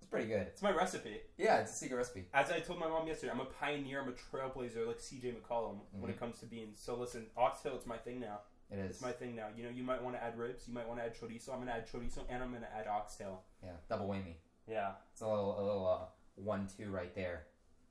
It's 0.00 0.08
pretty 0.10 0.26
good. 0.26 0.42
It's 0.48 0.62
my 0.62 0.72
recipe. 0.72 1.20
Yeah, 1.38 1.58
it's 1.60 1.72
a 1.72 1.76
secret 1.76 1.96
recipe. 1.96 2.24
As 2.34 2.50
I 2.50 2.60
told 2.60 2.80
my 2.80 2.88
mom 2.88 3.06
yesterday, 3.06 3.32
I'm 3.32 3.40
a 3.40 3.44
pioneer. 3.44 4.00
I'm 4.02 4.08
a 4.08 4.12
trailblazer, 4.12 4.86
like 4.86 4.98
CJ 4.98 5.34
McCollum 5.36 5.76
when 5.92 6.10
it 6.10 6.18
comes 6.18 6.38
to 6.40 6.46
beans. 6.46 6.80
So 6.82 6.96
listen, 6.96 7.26
oxtail, 7.36 7.74
it's 7.76 7.86
my 7.86 7.96
thing 7.98 8.20
now. 8.20 8.40
It 8.70 8.78
is. 8.78 8.90
It's 8.92 9.00
my 9.02 9.12
thing 9.12 9.36
now. 9.36 9.48
You 9.56 9.64
know, 9.64 9.70
you 9.70 9.82
might 9.84 10.02
want 10.02 10.16
to 10.16 10.22
add 10.24 10.36
ribs. 10.38 10.66
You 10.66 10.74
might 10.74 10.88
want 10.88 10.98
to 10.98 11.04
add 11.04 11.14
chorizo. 11.14 11.52
I'm 11.52 11.58
gonna 11.58 11.72
add 11.72 11.86
chorizo, 11.86 12.20
and 12.30 12.42
I'm 12.42 12.52
gonna 12.52 12.68
add 12.74 12.86
oxtail. 12.86 13.42
yeah, 13.62 13.72
double 13.88 14.08
whammy. 14.08 14.36
Yeah, 14.66 14.92
It's 15.12 15.20
a 15.20 15.28
little, 15.28 15.60
a 15.60 15.62
little 15.62 15.86
uh, 15.86 16.06
one-two 16.36 16.88
right 16.90 17.14
there. 17.14 17.44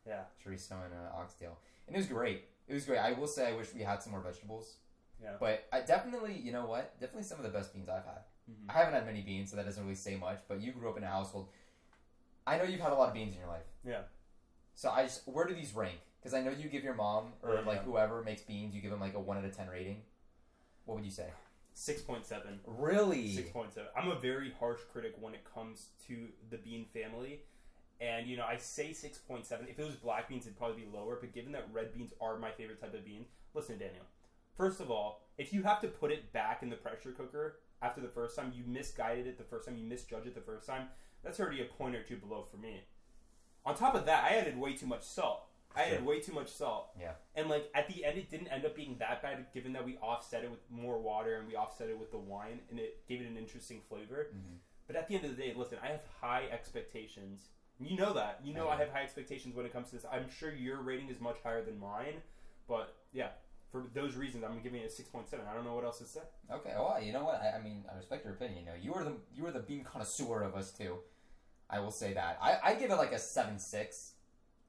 yeah, 0.07 0.21
Chorizo 0.43 0.71
and 0.85 0.93
uh, 0.93 1.15
oxtail, 1.19 1.57
and 1.85 1.95
it 1.95 1.99
was 1.99 2.07
great. 2.07 2.45
It 2.67 2.73
was 2.73 2.85
great. 2.85 2.99
I 2.99 3.11
will 3.13 3.27
say, 3.27 3.47
I 3.49 3.55
wish 3.55 3.73
we 3.73 3.81
had 3.81 4.01
some 4.01 4.11
more 4.11 4.21
vegetables. 4.21 4.75
Yeah. 5.21 5.33
But 5.39 5.67
I 5.71 5.81
definitely, 5.81 6.33
you 6.39 6.51
know 6.51 6.65
what? 6.65 6.99
Definitely 6.99 7.23
some 7.23 7.37
of 7.37 7.43
the 7.43 7.49
best 7.49 7.73
beans 7.73 7.89
I've 7.89 8.05
had. 8.05 8.23
Mhm. 8.49 8.69
I 8.69 8.73
haven't 8.73 8.93
had 8.93 9.05
many 9.05 9.21
beans, 9.21 9.51
so 9.51 9.55
that 9.57 9.65
doesn't 9.65 9.83
really 9.83 9.95
say 9.95 10.15
much. 10.15 10.39
But 10.47 10.61
you 10.61 10.71
grew 10.71 10.89
up 10.89 10.97
in 10.97 11.03
a 11.03 11.07
household. 11.07 11.49
I 12.47 12.57
know 12.57 12.63
you've 12.63 12.79
had 12.81 12.91
a 12.91 12.95
lot 12.95 13.09
of 13.09 13.13
beans 13.13 13.33
in 13.33 13.39
your 13.39 13.47
life. 13.49 13.65
Yeah. 13.83 14.03
So 14.73 14.89
I 14.89 15.03
just, 15.03 15.27
where 15.27 15.45
do 15.45 15.53
these 15.53 15.73
rank? 15.73 15.99
Because 16.19 16.33
I 16.33 16.41
know 16.41 16.51
you 16.51 16.69
give 16.69 16.83
your 16.83 16.93
mom 16.95 17.33
or 17.43 17.55
Yeah. 17.55 17.61
like 17.61 17.83
whoever 17.83 18.23
makes 18.23 18.41
beans, 18.41 18.73
you 18.73 18.81
give 18.81 18.91
them 18.91 18.99
like 18.99 19.13
a 19.13 19.19
one 19.19 19.37
out 19.37 19.45
of 19.45 19.55
ten 19.55 19.67
rating. 19.69 20.03
What 20.85 20.95
would 20.95 21.05
you 21.05 21.11
say? 21.11 21.29
six 21.73 22.01
point 22.01 22.25
seven. 22.25 22.59
Really? 22.65 23.33
Six 23.33 23.49
point 23.51 23.73
seven. 23.73 23.89
I'm 23.95 24.09
a 24.09 24.15
very 24.19 24.51
harsh 24.59 24.81
critic 24.91 25.15
when 25.19 25.33
it 25.33 25.43
comes 25.45 25.87
to 26.07 26.27
the 26.49 26.57
bean 26.57 26.85
family, 26.93 27.43
and 28.01 28.27
you 28.27 28.35
know 28.35 28.45
I 28.45 28.57
say 28.57 28.91
six 28.91 29.17
point 29.19 29.45
seven. 29.45 29.67
If 29.69 29.79
it 29.79 29.85
was 29.85 29.95
black 29.95 30.27
beans, 30.27 30.45
it'd 30.45 30.57
probably 30.57 30.81
be 30.81 30.89
lower. 30.91 31.17
But 31.21 31.33
given 31.33 31.51
that 31.53 31.67
red 31.71 31.93
beans 31.93 32.13
are 32.19 32.37
my 32.37 32.51
favorite 32.51 32.81
type 32.81 32.93
of 32.93 33.05
bean, 33.05 33.25
listen, 33.53 33.77
Daniel. 33.77 34.03
First 34.57 34.81
of 34.81 34.91
all, 34.91 35.21
if 35.37 35.53
you 35.53 35.63
have 35.63 35.79
to 35.81 35.87
put 35.87 36.11
it 36.11 36.33
back 36.33 36.61
in 36.63 36.69
the 36.69 36.75
pressure 36.75 37.11
cooker 37.11 37.59
after 37.81 38.01
the 38.01 38.09
first 38.09 38.35
time, 38.35 38.51
you 38.53 38.63
misguided 38.67 39.27
it 39.27 39.37
the 39.37 39.43
first 39.43 39.67
time, 39.67 39.77
you 39.77 39.85
misjudged 39.85 40.27
it 40.27 40.35
the 40.35 40.41
first 40.41 40.67
time. 40.67 40.87
That's 41.23 41.39
already 41.39 41.61
a 41.61 41.65
point 41.65 41.95
or 41.95 42.03
two 42.03 42.17
below 42.17 42.43
for 42.49 42.57
me. 42.57 42.81
On 43.65 43.75
top 43.75 43.95
of 43.95 44.05
that, 44.05 44.23
I 44.23 44.35
added 44.37 44.57
way 44.57 44.73
too 44.73 44.87
much 44.87 45.03
salt. 45.03 45.47
I 45.75 45.83
added 45.83 46.05
way 46.05 46.19
too 46.19 46.33
much 46.33 46.49
salt. 46.49 46.89
Yeah. 46.99 47.13
And 47.35 47.47
like 47.47 47.69
at 47.73 47.87
the 47.87 48.03
end, 48.03 48.17
it 48.17 48.29
didn't 48.29 48.49
end 48.49 48.65
up 48.65 48.75
being 48.75 48.97
that 48.99 49.21
bad, 49.21 49.45
given 49.53 49.71
that 49.73 49.85
we 49.85 49.97
offset 49.97 50.43
it 50.43 50.51
with 50.51 50.59
more 50.69 50.99
water 50.99 51.37
and 51.37 51.47
we 51.47 51.55
offset 51.55 51.89
it 51.89 51.97
with 51.97 52.11
the 52.11 52.17
wine, 52.17 52.59
and 52.69 52.79
it 52.79 53.07
gave 53.07 53.21
it 53.21 53.27
an 53.27 53.37
interesting 53.37 53.81
flavor. 53.87 54.27
Mhm. 54.33 54.57
But 54.87 54.95
at 54.95 55.07
the 55.07 55.15
end 55.15 55.23
of 55.25 55.35
the 55.35 55.41
day, 55.41 55.53
listen, 55.55 55.77
I 55.81 55.87
have 55.87 56.05
high 56.19 56.47
expectations. 56.51 57.49
You 57.81 57.97
know 57.97 58.13
that. 58.13 58.39
You 58.43 58.53
know 58.53 58.67
I 58.67 58.75
I 58.75 58.77
have 58.77 58.89
high 58.89 59.03
expectations 59.03 59.55
when 59.55 59.65
it 59.65 59.73
comes 59.73 59.89
to 59.89 59.95
this. 59.95 60.05
I'm 60.11 60.29
sure 60.29 60.53
your 60.53 60.81
rating 60.81 61.09
is 61.09 61.19
much 61.19 61.37
higher 61.43 61.63
than 61.63 61.79
mine, 61.79 62.21
but 62.67 62.95
yeah, 63.11 63.29
for 63.71 63.85
those 63.93 64.15
reasons, 64.15 64.43
I'm 64.43 64.59
giving 64.61 64.81
it 64.81 64.85
a 64.87 64.89
six 64.89 65.09
point 65.09 65.27
seven. 65.29 65.45
I 65.49 65.53
don't 65.55 65.65
know 65.65 65.73
what 65.73 65.83
else 65.85 65.99
to 65.99 66.05
say. 66.05 66.21
Okay. 66.51 66.73
Well, 66.75 67.01
you 67.01 67.13
know 67.13 67.23
what? 67.23 67.41
I, 67.41 67.57
I 67.57 67.61
mean, 67.61 67.83
I 67.91 67.97
respect 67.97 68.23
your 68.25 68.33
opinion. 68.33 68.59
You 68.59 68.65
know, 68.65 68.77
you 68.81 68.91
were 68.93 69.03
the 69.03 69.13
you 69.35 69.43
were 69.43 69.51
the 69.51 69.59
bean 69.59 69.83
connoisseur 69.83 70.43
of 70.43 70.55
us 70.55 70.71
too. 70.71 70.97
I 71.69 71.79
will 71.79 71.91
say 71.91 72.13
that. 72.13 72.37
I, 72.41 72.57
I 72.63 72.73
give 72.75 72.91
it 72.91 72.95
like 72.97 73.13
a 73.13 73.19
seven 73.19 73.57
six. 73.59 74.13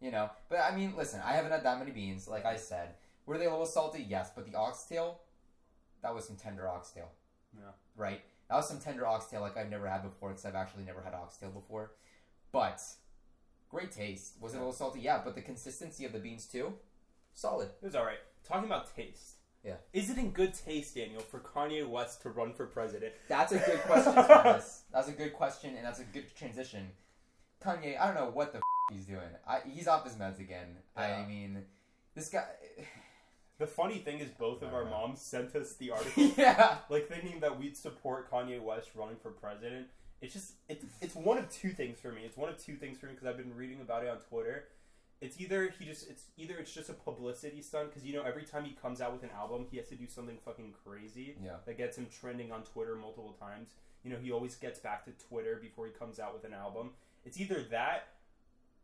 You 0.01 0.11
know, 0.11 0.31
but 0.49 0.59
I 0.61 0.75
mean, 0.75 0.95
listen, 0.97 1.21
I 1.25 1.33
haven't 1.35 1.53
had 1.53 1.65
that 1.65 1.79
many 1.79 1.91
beans. 1.93 2.27
Like 2.27 2.45
I 2.45 2.57
said, 2.57 2.95
were 3.27 3.39
they 3.39 3.47
a 3.47 3.51
little 3.51 3.67
salty? 3.67 4.05
Yes, 4.09 4.31
but 4.35 4.47
the 4.51 4.57
oxtail, 4.57 5.21
that 6.03 6.15
was 6.15 6.25
some 6.27 6.37
tender 6.37 6.69
oxtail. 6.69 7.09
Yeah. 7.55 7.71
Right. 7.97 8.23
That 8.49 8.57
was 8.57 8.69
some 8.69 8.81
tender 8.81 9.07
oxtail 9.07 9.43
like 9.43 9.57
I've 9.57 9.71
never 9.71 9.87
had 9.89 10.03
before 10.03 10.31
because 10.31 10.45
I've 10.45 10.57
actually 10.57 10.85
never 10.85 11.01
had 11.03 11.15
oxtail 11.15 11.51
before. 11.51 11.93
but 12.53 12.81
great 13.73 13.91
taste. 13.91 14.35
Was 14.41 14.53
it 14.53 14.59
a 14.59 14.61
little 14.61 14.73
salty? 14.73 15.01
Yeah, 15.01 15.21
but 15.25 15.35
the 15.35 15.41
consistency 15.41 16.05
of 16.05 16.13
the 16.13 16.19
beans 16.19 16.47
too, 16.47 16.75
solid. 17.35 17.71
It 17.81 17.85
was 17.87 17.95
all 17.95 18.05
right. 18.05 18.19
Talking 18.47 18.67
about 18.67 18.95
taste. 18.95 19.37
Yeah. 19.65 19.77
Is 19.93 20.11
it 20.11 20.19
in 20.19 20.31
good 20.31 20.55
taste, 20.55 20.97
Daniel, 20.97 21.21
for 21.21 21.39
Kanye 21.39 21.89
West 21.89 22.23
to 22.23 22.31
run 22.31 22.53
for 22.53 22.67
president? 22.67 23.13
That's 23.29 23.53
a 23.53 23.59
good 23.59 23.81
question, 23.87 24.15
Thomas. 24.15 24.83
That's 24.93 25.09
a 25.09 25.13
good 25.13 25.33
question, 25.33 25.77
and 25.77 25.87
that's 25.87 26.01
a 26.01 26.05
good 26.05 26.35
transition. 26.37 26.91
Kanye, 27.65 27.99
I 27.99 28.07
don't 28.07 28.17
know 28.17 28.31
what 28.33 28.53
the 28.53 28.59
f- 28.59 28.63
he's 28.93 29.07
doing. 29.07 29.21
I, 29.47 29.61
he's 29.65 29.87
off 29.87 30.05
his 30.05 30.15
meds 30.15 30.41
again. 30.41 30.77
I 30.97 31.25
mean, 31.27 31.65
this 32.15 32.29
guy. 32.29 32.45
The 33.59 33.67
funny 33.69 33.99
thing 33.99 34.19
is, 34.19 34.29
both 34.31 34.63
of 34.63 34.75
our 34.75 34.85
moms 34.85 35.21
sent 35.21 35.55
us 35.55 35.75
the 35.75 35.91
article, 35.93 36.33
yeah. 36.37 36.79
like 36.89 37.07
thinking 37.07 37.39
that 37.41 37.61
we'd 37.61 37.77
support 37.77 38.29
Kanye 38.29 38.61
West 38.61 38.89
running 38.97 39.15
for 39.23 39.31
president. 39.31 39.87
It's 40.23 40.33
just 40.33 40.53
it's 40.69 40.85
it's 41.01 41.15
one 41.15 41.37
of 41.37 41.51
two 41.51 41.71
things 41.71 41.99
for 42.01 42.11
me. 42.13 42.23
It's 42.25 42.37
one 42.37 42.49
of 42.49 42.57
two 42.65 42.77
things 42.77 42.97
for 42.99 43.07
me 43.07 43.13
because 43.13 43.27
I've 43.27 43.37
been 43.37 43.55
reading 43.55 43.81
about 43.81 44.05
it 44.05 44.09
on 44.09 44.19
Twitter. 44.31 44.69
It's 45.21 45.41
either 45.41 45.73
he 45.79 45.85
just 45.85 46.09
it's 46.09 46.25
either 46.37 46.55
it's 46.59 46.73
just 46.73 46.89
a 46.89 46.95
publicity 46.95 47.61
stunt 47.61 47.91
because 47.91 48.05
you 48.05 48.15
know 48.15 48.23
every 48.23 48.45
time 48.45 48.65
he 48.65 48.73
comes 48.81 49.01
out 49.01 49.13
with 49.13 49.23
an 49.25 49.31
album 49.37 49.67
he 49.71 49.77
has 49.79 49.89
to 49.89 49.95
do 49.95 50.07
something 50.09 50.39
fucking 50.45 50.75
crazy 50.85 51.37
Yeah. 51.45 51.57
that 51.67 51.77
gets 51.77 51.97
him 51.99 52.07
trending 52.21 52.51
on 52.53 52.63
Twitter 52.63 52.95
multiple 52.97 53.37
times. 53.39 53.71
You 54.05 54.11
know 54.13 54.17
he 54.23 54.33
always 54.33 54.55
gets 54.57 54.79
back 54.81 55.05
to 55.05 55.11
Twitter 55.29 55.59
before 55.61 55.87
he 55.87 55.93
comes 55.93 56.19
out 56.19 56.33
with 56.35 56.45
an 56.45 56.55
album. 56.55 56.91
It's 57.25 57.39
either 57.41 57.63
that 57.71 58.09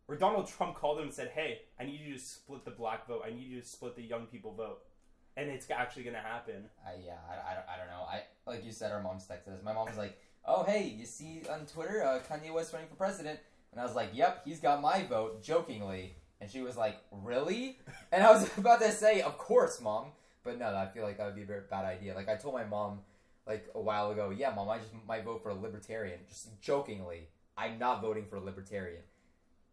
or 0.08 0.16
Donald 0.16 0.48
Trump 0.48 0.74
called 0.76 0.98
him 0.98 1.04
and 1.04 1.14
said, 1.14 1.28
"Hey, 1.34 1.62
I 1.78 1.84
need 1.84 2.00
you 2.00 2.14
to 2.14 2.20
split 2.20 2.64
the 2.64 2.70
black 2.70 3.06
vote. 3.06 3.22
I 3.26 3.30
need 3.30 3.46
you 3.48 3.60
to 3.60 3.66
split 3.66 3.94
the 3.96 4.02
young 4.02 4.26
people 4.26 4.52
vote." 4.54 4.80
And 5.36 5.48
it's 5.50 5.70
actually 5.70 6.02
going 6.02 6.16
to 6.16 6.20
happen. 6.22 6.64
I, 6.84 6.94
yeah, 7.04 7.12
I, 7.30 7.52
I, 7.52 7.54
don't- 7.54 7.68
I 7.68 7.76
don't 7.78 7.86
know. 7.86 8.02
I 8.10 8.22
like 8.50 8.64
you 8.64 8.72
said, 8.72 8.90
our 8.90 9.00
mom's 9.02 9.24
texted 9.26 9.54
us. 9.56 9.62
My 9.62 9.72
mom 9.72 9.86
was 9.86 9.96
like, 9.98 10.18
"Oh, 10.48 10.64
hey, 10.64 10.84
you 10.98 11.04
see 11.06 11.42
on 11.50 11.66
Twitter, 11.66 12.02
uh, 12.02 12.20
Kanye 12.20 12.52
West 12.52 12.72
running 12.72 12.88
for 12.88 12.96
president?" 12.96 13.38
And 13.72 13.80
I 13.80 13.84
was 13.84 13.94
like, 13.94 14.10
"Yep, 14.14 14.42
he's 14.46 14.60
got 14.60 14.80
my 14.80 15.04
vote," 15.04 15.42
jokingly. 15.42 16.16
And 16.40 16.50
she 16.50 16.62
was 16.62 16.76
like, 16.76 16.96
"Really?" 17.12 17.78
And 18.12 18.22
I 18.24 18.32
was 18.32 18.48
about 18.58 18.80
to 18.80 18.90
say, 18.92 19.20
"Of 19.22 19.38
course, 19.38 19.80
mom," 19.80 20.12
but 20.44 20.58
no, 20.58 20.74
I 20.74 20.86
feel 20.86 21.02
like 21.04 21.18
that 21.18 21.26
would 21.26 21.36
be 21.36 21.42
a 21.42 21.60
bad 21.70 21.84
idea. 21.84 22.14
Like 22.14 22.28
I 22.28 22.36
told 22.36 22.54
my 22.54 22.64
mom 22.64 23.00
like 23.46 23.68
a 23.74 23.80
while 23.80 24.10
ago, 24.10 24.30
"Yeah, 24.30 24.50
mom, 24.54 24.68
I 24.68 24.78
just 24.78 24.92
might 25.06 25.24
vote 25.24 25.42
for 25.42 25.50
a 25.50 25.54
libertarian," 25.54 26.20
just 26.28 26.60
jokingly. 26.60 27.28
I'm 27.56 27.78
not 27.78 28.00
voting 28.00 28.24
for 28.26 28.36
a 28.36 28.40
libertarian. 28.40 29.02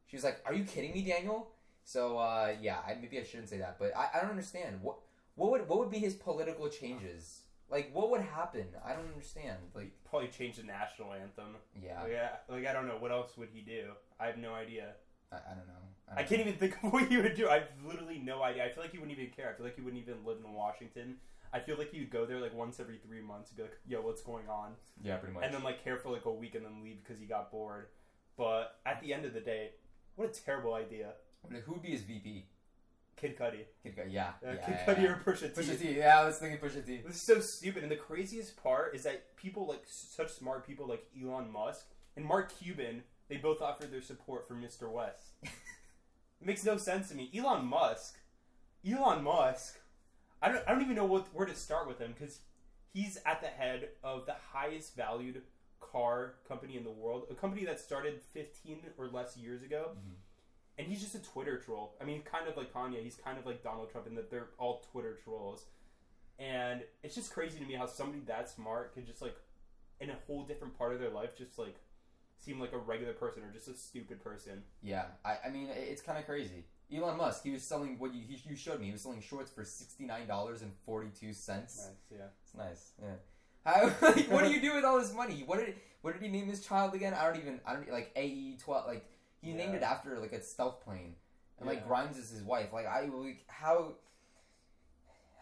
She 0.07 0.17
was 0.17 0.23
like, 0.23 0.41
"Are 0.45 0.53
you 0.53 0.65
kidding 0.65 0.93
me, 0.93 1.03
Daniel?" 1.03 1.51
So 1.85 2.17
uh, 2.17 2.55
yeah, 2.59 2.79
I, 2.85 2.95
maybe 2.95 3.19
I 3.19 3.23
shouldn't 3.23 3.49
say 3.49 3.59
that, 3.59 3.77
but 3.79 3.95
I, 3.95 4.09
I 4.15 4.21
don't 4.21 4.31
understand 4.31 4.81
what 4.81 4.97
what 5.35 5.51
would 5.51 5.67
what 5.69 5.79
would 5.79 5.91
be 5.91 5.99
his 5.99 6.15
political 6.15 6.67
changes? 6.67 7.41
Like 7.69 7.89
what 7.93 8.11
would 8.11 8.21
happen? 8.21 8.67
I 8.85 8.93
don't 8.93 9.07
understand. 9.07 9.57
Like 9.73 9.91
Probably 10.09 10.27
change 10.29 10.57
the 10.57 10.63
national 10.63 11.13
anthem. 11.13 11.55
yeah, 11.81 12.05
Yeah, 12.09 12.29
like 12.47 12.65
I 12.65 12.73
don't 12.73 12.87
know 12.87 12.97
what 12.99 13.11
else 13.11 13.35
would 13.37 13.49
he 13.53 13.61
do. 13.61 13.91
I 14.19 14.27
have 14.27 14.37
no 14.37 14.53
idea. 14.53 14.93
I, 15.31 15.37
I 15.37 15.55
don't 15.55 15.67
know. 15.67 15.73
I 16.15 16.23
can't 16.23 16.41
even 16.41 16.53
think 16.53 16.75
of 16.83 16.93
what 16.93 17.07
he 17.07 17.17
would 17.17 17.35
do. 17.35 17.49
I 17.49 17.55
have 17.55 17.69
literally 17.85 18.19
no 18.19 18.43
idea. 18.43 18.63
I 18.65 18.69
feel 18.69 18.83
like 18.83 18.91
he 18.91 18.99
wouldn't 18.99 19.17
even 19.17 19.31
care. 19.33 19.49
I 19.49 19.53
feel 19.57 19.65
like 19.65 19.75
he 19.75 19.81
wouldn't 19.81 20.01
even 20.01 20.23
live 20.23 20.37
in 20.45 20.53
Washington. 20.53 21.15
I 21.51 21.59
feel 21.59 21.77
like 21.77 21.91
would 21.93 22.09
go 22.09 22.25
there 22.25 22.39
like 22.39 22.53
once 22.53 22.79
every 22.79 22.97
three 22.97 23.21
months 23.21 23.49
and 23.49 23.57
be 23.57 23.63
like, 23.63 23.77
"Yo, 23.87 24.01
what's 24.01 24.21
going 24.21 24.49
on?" 24.49 24.73
Yeah, 25.01 25.15
pretty 25.17 25.33
much. 25.33 25.43
and 25.45 25.53
then 25.53 25.63
like 25.63 25.83
care 25.83 25.97
for 25.97 26.11
like 26.11 26.25
a 26.25 26.31
week 26.31 26.53
and 26.53 26.65
then 26.65 26.83
leave 26.83 26.97
because 27.03 27.19
he 27.19 27.25
got 27.25 27.49
bored. 27.49 27.87
But 28.37 28.77
at 28.85 29.01
the 29.01 29.13
end 29.13 29.25
of 29.25 29.33
the 29.33 29.39
day, 29.39 29.71
what 30.15 30.29
a 30.29 30.43
terrible 30.43 30.73
idea. 30.73 31.13
Who 31.65 31.73
would 31.73 31.81
be 31.81 31.91
his 31.91 32.01
VP? 32.01 32.45
Kid 33.17 33.37
Cudi. 33.37 33.65
Kid 33.83 33.95
Cudi, 33.95 34.11
yeah, 34.13 34.33
Uh, 34.45 34.51
yeah, 34.51 34.55
Kid 34.65 34.75
yeah, 34.79 34.85
Cudi 34.95 35.03
yeah. 35.03 35.09
or 35.09 35.21
Pusha 35.25 35.55
T. 35.55 35.61
Pusha 35.61 35.79
T. 35.79 35.97
Yeah, 35.97 36.19
I 36.21 36.25
was 36.25 36.37
thinking 36.37 36.59
Pusha 36.59 36.85
T. 36.85 37.01
This 37.05 37.15
is 37.15 37.21
so 37.21 37.39
stupid. 37.39 37.83
And 37.83 37.91
the 37.91 37.95
craziest 37.95 38.61
part 38.61 38.93
is 38.95 39.03
that 39.03 39.35
people 39.37 39.65
like 39.67 39.83
such 39.85 40.31
smart 40.31 40.65
people 40.67 40.87
like 40.87 41.05
Elon 41.21 41.51
Musk 41.51 41.85
and 42.17 42.25
Mark 42.25 42.53
Cuban, 42.59 43.03
they 43.29 43.37
both 43.37 43.61
offered 43.61 43.91
their 43.91 44.01
support 44.01 44.47
for 44.47 44.53
Mr. 44.55 44.91
West. 44.91 45.33
It 46.41 46.45
makes 46.47 46.65
no 46.65 46.77
sense 46.77 47.09
to 47.09 47.15
me. 47.15 47.31
Elon 47.35 47.65
Musk, 47.65 48.19
Elon 48.87 49.23
Musk. 49.23 49.79
I 50.41 50.49
don't. 50.51 50.63
I 50.67 50.73
don't 50.73 50.81
even 50.83 50.95
know 50.95 51.05
what 51.05 51.27
where 51.33 51.45
to 51.47 51.55
start 51.55 51.87
with 51.87 51.97
him 51.99 52.13
because 52.13 52.39
he's 52.93 53.17
at 53.25 53.41
the 53.41 53.47
head 53.47 53.87
of 54.03 54.25
the 54.25 54.35
highest 54.51 54.95
valued 54.95 55.41
car 55.79 56.35
company 56.47 56.75
in 56.77 56.83
the 56.83 56.91
world, 56.91 57.25
a 57.31 57.35
company 57.35 57.63
that 57.65 57.79
started 57.79 58.21
15 58.33 58.81
or 58.97 59.07
less 59.07 59.37
years 59.37 59.63
ago. 59.63 59.91
Mhm. 59.97 60.15
And 60.77 60.87
he's 60.87 61.01
just 61.01 61.15
a 61.15 61.19
Twitter 61.19 61.57
troll. 61.57 61.95
I 62.01 62.03
mean, 62.03 62.21
kind 62.23 62.47
of 62.47 62.57
like 62.57 62.73
Kanye. 62.73 63.01
He's 63.01 63.15
kind 63.15 63.37
of 63.37 63.45
like 63.45 63.63
Donald 63.63 63.91
Trump 63.91 64.07
in 64.07 64.15
that 64.15 64.29
they're 64.29 64.49
all 64.57 64.83
Twitter 64.91 65.17
trolls. 65.23 65.65
And 66.37 66.81
it's 67.01 67.15
just 67.15 67.31
crazy 67.31 67.59
to 67.59 67.65
me 67.65 67.75
how 67.75 67.85
somebody 67.85 68.21
that 68.27 68.49
smart 68.49 68.93
could 68.93 69.05
just 69.05 69.21
like, 69.21 69.35
in 70.01 70.09
a 70.09 70.15
whole 70.27 70.43
different 70.43 70.77
part 70.77 70.93
of 70.93 70.99
their 70.99 71.09
life, 71.09 71.37
just 71.37 71.57
like 71.57 71.75
seem 72.37 72.59
like 72.59 72.73
a 72.73 72.77
regular 72.77 73.13
person 73.13 73.43
or 73.43 73.51
just 73.51 73.67
a 73.67 73.73
stupid 73.73 74.23
person. 74.23 74.63
Yeah, 74.81 75.05
I, 75.23 75.37
I 75.45 75.49
mean, 75.49 75.69
it's 75.73 76.01
kind 76.01 76.19
of 76.19 76.25
crazy. 76.25 76.65
Elon 76.93 77.17
Musk, 77.17 77.43
he 77.43 77.51
was 77.51 77.63
selling 77.63 77.97
what 77.97 78.13
you 78.13 78.21
he, 78.27 78.39
you 78.47 78.55
showed 78.55 78.79
me. 78.79 78.87
He 78.87 78.91
was 78.91 79.01
selling 79.01 79.21
shorts 79.21 79.49
for 79.49 79.63
sixty 79.63 80.05
nine 80.05 80.27
dollars 80.27 80.61
and 80.61 80.71
forty 80.85 81.09
two 81.19 81.33
cents. 81.33 81.87
Nice, 81.87 82.19
yeah. 82.19 82.25
It's 82.43 82.55
nice. 82.55 82.91
Yeah. 83.01 83.15
How, 83.65 83.91
like, 84.01 84.29
what 84.29 84.43
do 84.43 84.51
you 84.51 84.61
do 84.61 84.75
with 84.75 84.85
all 84.85 84.99
this 84.99 85.13
money? 85.13 85.43
What 85.45 85.57
did 85.57 85.75
what 86.01 86.13
did 86.13 86.21
he 86.21 86.29
name 86.29 86.47
his 86.47 86.61
child 86.61 86.93
again? 86.93 87.15
I 87.15 87.25
don't 87.25 87.37
even. 87.37 87.59
I 87.65 87.73
don't 87.73 87.91
like 87.91 88.11
AE 88.15 88.57
twelve. 88.63 88.85
Like 88.85 89.05
he 89.45 89.53
named 89.53 89.75
it 89.75 89.83
after 89.83 90.17
like 90.19 90.33
a 90.33 90.41
stealth 90.41 90.83
plane, 90.83 91.15
and 91.59 91.67
like 91.67 91.87
Grimes 91.87 92.17
is 92.17 92.29
his 92.31 92.43
wife. 92.43 92.73
Like 92.73 92.87
I 92.87 93.05
like 93.05 93.45
how. 93.47 93.93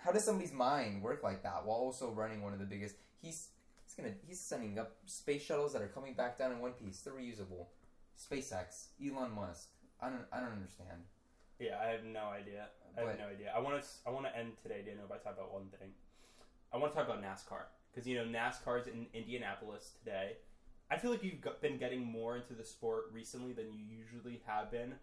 How 0.03 0.11
does 0.11 0.25
somebody's 0.25 0.51
mind 0.51 1.01
work 1.01 1.23
like 1.23 1.43
that 1.43 1.65
while 1.65 1.77
also 1.77 2.11
running 2.11 2.41
one 2.41 2.51
of 2.51 2.59
the 2.59 2.65
biggest? 2.65 2.95
He's 3.21 3.47
he's 3.85 3.93
gonna 3.95 4.13
he's 4.27 4.41
sending 4.41 4.77
up 4.77 4.97
space 5.05 5.43
shuttles 5.43 5.71
that 5.71 5.81
are 5.81 5.87
coming 5.87 6.13
back 6.13 6.37
down 6.37 6.51
in 6.51 6.59
one 6.59 6.73
piece. 6.73 6.99
They're 6.99 7.13
reusable. 7.13 7.67
SpaceX, 8.19 8.87
Elon 9.01 9.31
Musk. 9.31 9.69
I 10.01 10.09
don't 10.09 10.25
I 10.33 10.41
don't 10.41 10.51
understand. 10.51 11.03
Yeah, 11.57 11.79
I 11.81 11.91
have 11.91 12.03
no 12.03 12.25
idea. 12.25 12.67
I 12.97 13.01
have 13.07 13.17
no 13.17 13.27
idea. 13.27 13.53
I 13.55 13.59
want 13.59 13.81
to. 13.81 13.87
I 14.05 14.09
want 14.09 14.25
to 14.25 14.37
end 14.37 14.51
today, 14.61 14.81
Daniel, 14.85 15.07
by 15.07 15.15
talking 15.15 15.39
about 15.39 15.53
one 15.53 15.69
thing. 15.79 15.91
I 16.73 16.77
want 16.77 16.91
to 16.91 16.99
talk 16.99 17.07
about 17.07 17.23
NASCAR 17.23 17.71
because 17.93 18.07
you 18.07 18.17
know 18.17 18.25
NASCAR's 18.25 18.87
in 18.87 19.07
Indianapolis 19.13 19.93
today. 20.03 20.33
I 20.93 20.97
feel 20.99 21.11
like 21.11 21.23
you've 21.23 21.41
got- 21.41 21.61
been 21.61 21.77
getting 21.77 22.03
more 22.05 22.37
into 22.37 22.53
the 22.53 22.63
sport 22.63 23.05
recently 23.11 23.53
than 23.53 23.71
you 23.73 23.83
usually 23.83 24.37
have 24.45 24.69
been, 24.71 24.99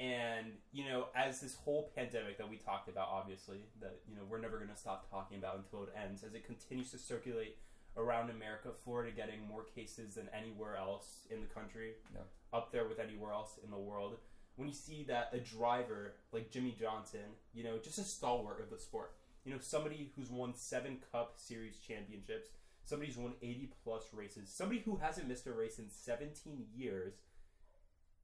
and 0.00 0.58
you 0.72 0.84
know, 0.84 1.08
as 1.14 1.40
this 1.40 1.54
whole 1.56 1.90
pandemic 1.94 2.38
that 2.38 2.48
we 2.48 2.56
talked 2.56 2.88
about, 2.88 3.08
obviously 3.08 3.66
that 3.80 4.00
you 4.08 4.16
know 4.16 4.24
we're 4.24 4.38
never 4.40 4.56
going 4.58 4.70
to 4.70 4.76
stop 4.76 5.08
talking 5.10 5.38
about 5.38 5.56
until 5.56 5.84
it 5.84 5.90
ends, 5.96 6.22
as 6.24 6.34
it 6.34 6.44
continues 6.44 6.90
to 6.90 6.98
circulate 6.98 7.56
around 7.96 8.30
America, 8.30 8.70
Florida 8.84 9.10
getting 9.10 9.40
more 9.46 9.64
cases 9.64 10.14
than 10.14 10.28
anywhere 10.30 10.76
else 10.76 11.26
in 11.30 11.40
the 11.40 11.46
country, 11.48 11.94
Yeah. 12.14 12.20
up 12.52 12.70
there 12.72 12.86
with 12.88 12.98
anywhere 13.00 13.32
else 13.32 13.58
in 13.58 13.70
the 13.70 13.78
world 13.78 14.18
when 14.56 14.66
you 14.68 14.74
see 14.74 15.04
that 15.04 15.32
a 15.32 15.38
driver 15.38 16.14
like 16.32 16.50
Jimmie 16.50 16.72
Johnson, 16.72 17.36
you 17.52 17.62
know, 17.62 17.78
just 17.78 17.98
a 17.98 18.02
stalwart 18.04 18.60
of 18.60 18.70
the 18.70 18.78
sport, 18.78 19.14
you 19.44 19.52
know, 19.52 19.58
somebody 19.60 20.12
who's 20.16 20.30
won 20.30 20.52
seven 20.52 21.00
Cup 21.12 21.38
Series 21.38 21.78
championships, 21.78 22.50
somebody 22.88 23.12
who's 23.12 23.20
won 23.20 23.34
80 23.42 23.70
plus 23.84 24.04
races, 24.14 24.50
somebody 24.50 24.80
who 24.80 24.96
hasn't 24.96 25.28
missed 25.28 25.46
a 25.46 25.52
race 25.52 25.78
in 25.78 25.90
17 25.90 26.64
years, 26.74 27.14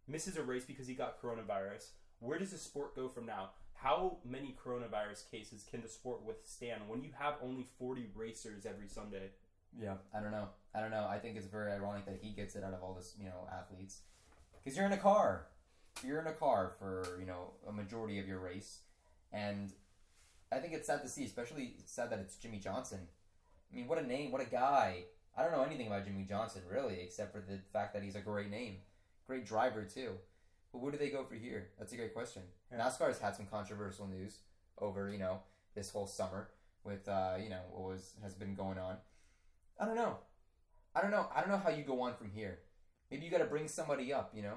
misses 0.09 0.39
a 0.39 0.43
race 0.43 0.65
because 0.65 0.87
he 0.87 0.95
got 0.95 1.21
coronavirus. 1.21 1.91
Where 2.21 2.39
does 2.39 2.51
the 2.51 2.59
sport 2.59 2.97
go 2.97 3.09
from 3.09 3.27
now? 3.27 3.51
How 3.75 4.19
many 4.25 4.57
coronavirus 4.65 5.31
cases 5.31 5.67
can 5.71 5.83
the 5.83 5.89
sport 5.89 6.25
withstand 6.25 6.83
when 6.89 7.03
you 7.03 7.11
have 7.19 7.35
only 7.43 7.67
40 7.79 8.07
racers 8.15 8.65
every 8.65 8.89
Sunday? 8.89 9.33
Yeah, 9.79 9.97
I 10.17 10.21
don't 10.21 10.31
know. 10.31 10.49
I 10.75 10.81
don't 10.81 10.91
know. 10.91 11.07
I 11.11 11.19
think 11.19 11.37
it's 11.37 11.47
very 11.47 11.71
ironic 11.71 12.07
that 12.07 12.19
he 12.23 12.31
gets 12.31 12.57
it 12.57 12.65
out 12.65 12.73
of 12.73 12.83
all 12.83 12.95
this, 12.95 13.15
you 13.19 13.27
know, 13.27 13.47
athletes. 13.53 14.01
Because 14.63 14.79
you're 14.79 14.87
in 14.87 14.93
a 14.93 14.97
car. 14.97 15.49
You're 16.03 16.21
in 16.21 16.27
a 16.27 16.33
car 16.33 16.73
for, 16.79 17.19
you 17.21 17.27
know, 17.27 17.51
a 17.69 17.73
majority 17.73 18.19
of 18.19 18.27
your 18.27 18.39
race. 18.39 18.79
And 19.31 19.73
I 20.51 20.59
think 20.59 20.73
it's 20.73 20.87
sad 20.87 21.03
to 21.03 21.09
see, 21.09 21.25
especially 21.25 21.75
sad 21.85 22.09
that 22.11 22.21
it's 22.21 22.37
Jimmie 22.37 22.61
Johnson. 22.61 23.01
I 23.73 23.77
mean, 23.77 23.89
what 23.89 23.99
a 23.99 24.07
name, 24.07 24.31
what 24.31 24.43
a 24.43 24.51
guy. 24.51 25.05
I 25.37 25.43
don't 25.43 25.53
know 25.53 25.63
anything 25.63 25.89
about 25.89 26.05
Jimmie 26.05 26.25
Johnson, 26.25 26.63
really, 26.71 27.01
except 27.01 27.33
for 27.33 27.41
the 27.41 27.59
fact 27.73 27.93
that 27.95 28.03
he's 28.03 28.15
a 28.15 28.21
great 28.21 28.51
name. 28.51 28.77
Great 29.27 29.47
driver, 29.47 29.85
too. 29.85 30.13
But 30.73 30.81
where 30.81 30.93
do 30.93 30.99
they 30.99 31.11
go 31.11 31.25
for 31.25 31.35
here? 31.35 31.71
That's 31.79 31.93
a 31.93 31.97
great 31.97 32.15
question. 32.15 32.43
Yeah. 32.71 32.79
NASCAR 32.79 33.09
has 33.09 33.21
had 33.21 33.37
some 33.37 33.47
controversial 33.47 34.07
news 34.07 34.39
over, 34.79 35.11
you 35.11 35.19
know, 35.19 35.41
this 35.75 35.91
whole 35.91 36.07
summer 36.07 36.51
with, 36.85 37.09
uh, 37.09 37.35
you 37.43 37.49
know, 37.49 37.61
what 37.71 37.91
was 37.91 38.15
has 38.23 38.35
been 38.35 38.55
going 38.55 38.79
on. 38.79 38.97
I 39.79 39.87
don't 39.87 39.97
know. 39.97 40.19
I 40.95 41.01
don't 41.01 41.11
know. 41.11 41.29
I 41.35 41.41
don't 41.41 41.51
know 41.51 41.59
how 41.59 41.71
you 41.71 41.83
go 41.83 42.01
on 42.03 42.15
from 42.15 42.31
here. 42.31 42.59
Maybe 43.11 43.25
you 43.25 43.31
got 43.31 43.39
to 43.39 43.45
bring 43.45 43.69
somebody 43.69 44.13
up. 44.13 44.33
You 44.35 44.43
know, 44.43 44.57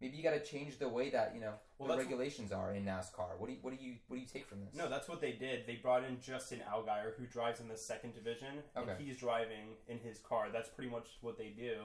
maybe 0.00 0.16
you 0.16 0.22
got 0.22 0.32
to 0.32 0.44
change 0.44 0.78
the 0.78 0.88
way 0.88 1.10
that 1.10 1.32
you 1.34 1.40
know 1.40 1.54
Well, 1.78 1.88
the 1.88 1.96
regulations 1.96 2.52
are 2.52 2.74
in 2.74 2.84
NASCAR. 2.84 3.38
What 3.38 3.46
do 3.46 3.52
you 3.52 3.58
what 3.62 3.76
do 3.76 3.84
you 3.84 3.94
what 4.08 4.16
do 4.16 4.20
you 4.22 4.28
take 4.28 4.46
from 4.46 4.60
this? 4.60 4.74
No, 4.74 4.88
that's 4.88 5.08
what 5.08 5.20
they 5.20 5.32
did. 5.32 5.66
They 5.66 5.76
brought 5.76 6.04
in 6.04 6.20
Justin 6.20 6.60
Allgaier, 6.72 7.14
who 7.18 7.26
drives 7.26 7.60
in 7.60 7.68
the 7.68 7.76
second 7.76 8.14
division, 8.14 8.62
Okay. 8.76 8.90
and 8.92 9.00
he's 9.00 9.16
driving 9.18 9.76
in 9.88 9.98
his 9.98 10.18
car. 10.18 10.48
That's 10.52 10.68
pretty 10.68 10.90
much 10.90 11.08
what 11.20 11.38
they 11.38 11.48
do. 11.48 11.84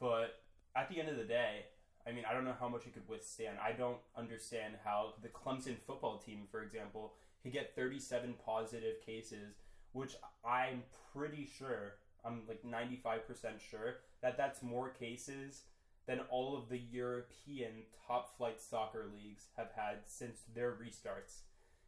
But 0.00 0.40
at 0.74 0.88
the 0.88 1.00
end 1.00 1.08
of 1.08 1.16
the 1.16 1.24
day, 1.24 1.66
I 2.06 2.12
mean, 2.12 2.24
I 2.28 2.34
don't 2.34 2.44
know 2.44 2.54
how 2.58 2.68
much 2.68 2.86
it 2.86 2.94
could 2.94 3.08
withstand. 3.08 3.56
I 3.62 3.72
don't 3.72 3.98
understand 4.16 4.74
how 4.84 5.14
the 5.22 5.28
Clemson 5.28 5.76
football 5.78 6.18
team, 6.18 6.42
for 6.50 6.62
example, 6.62 7.14
could 7.42 7.52
get 7.52 7.74
37 7.74 8.34
positive 8.44 9.00
cases, 9.04 9.54
which 9.92 10.14
I'm 10.44 10.82
pretty 11.12 11.48
sure, 11.58 11.94
I'm 12.24 12.42
like 12.46 12.62
95% 12.62 13.60
sure, 13.70 13.96
that 14.22 14.36
that's 14.36 14.62
more 14.62 14.90
cases 14.90 15.62
than 16.06 16.20
all 16.30 16.56
of 16.56 16.68
the 16.68 16.78
European 16.78 17.82
top 18.06 18.36
flight 18.36 18.60
soccer 18.60 19.06
leagues 19.12 19.46
have 19.56 19.70
had 19.74 19.98
since 20.04 20.40
their 20.54 20.72
restarts. 20.72 21.40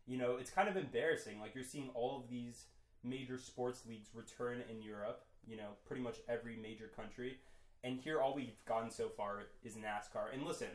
You 0.07 0.19
know, 0.19 0.37
it's 0.37 0.51
kind 0.51 0.69
of 0.69 0.77
embarrassing. 0.77 1.41
Like 1.41 1.55
you're 1.55 1.65
seeing 1.65 1.91
all 1.95 2.17
of 2.17 2.31
these 2.31 2.65
major 3.05 3.39
sports 3.39 3.83
leagues 3.89 4.09
return 4.15 4.63
in 4.71 4.83
Europe, 4.83 5.25
you 5.47 5.57
know, 5.57 5.71
pretty 5.87 6.03
much 6.03 6.17
every 6.29 6.57
major 6.57 6.91
country. 6.95 7.39
And 7.85 8.01
here 8.01 8.21
all 8.21 8.35
we've 8.35 8.65
gotten 8.67 8.91
so 8.91 9.09
far 9.09 9.45
is 9.63 9.75
NASCAR. 9.75 10.33
And 10.33 10.45
listen, 10.45 10.69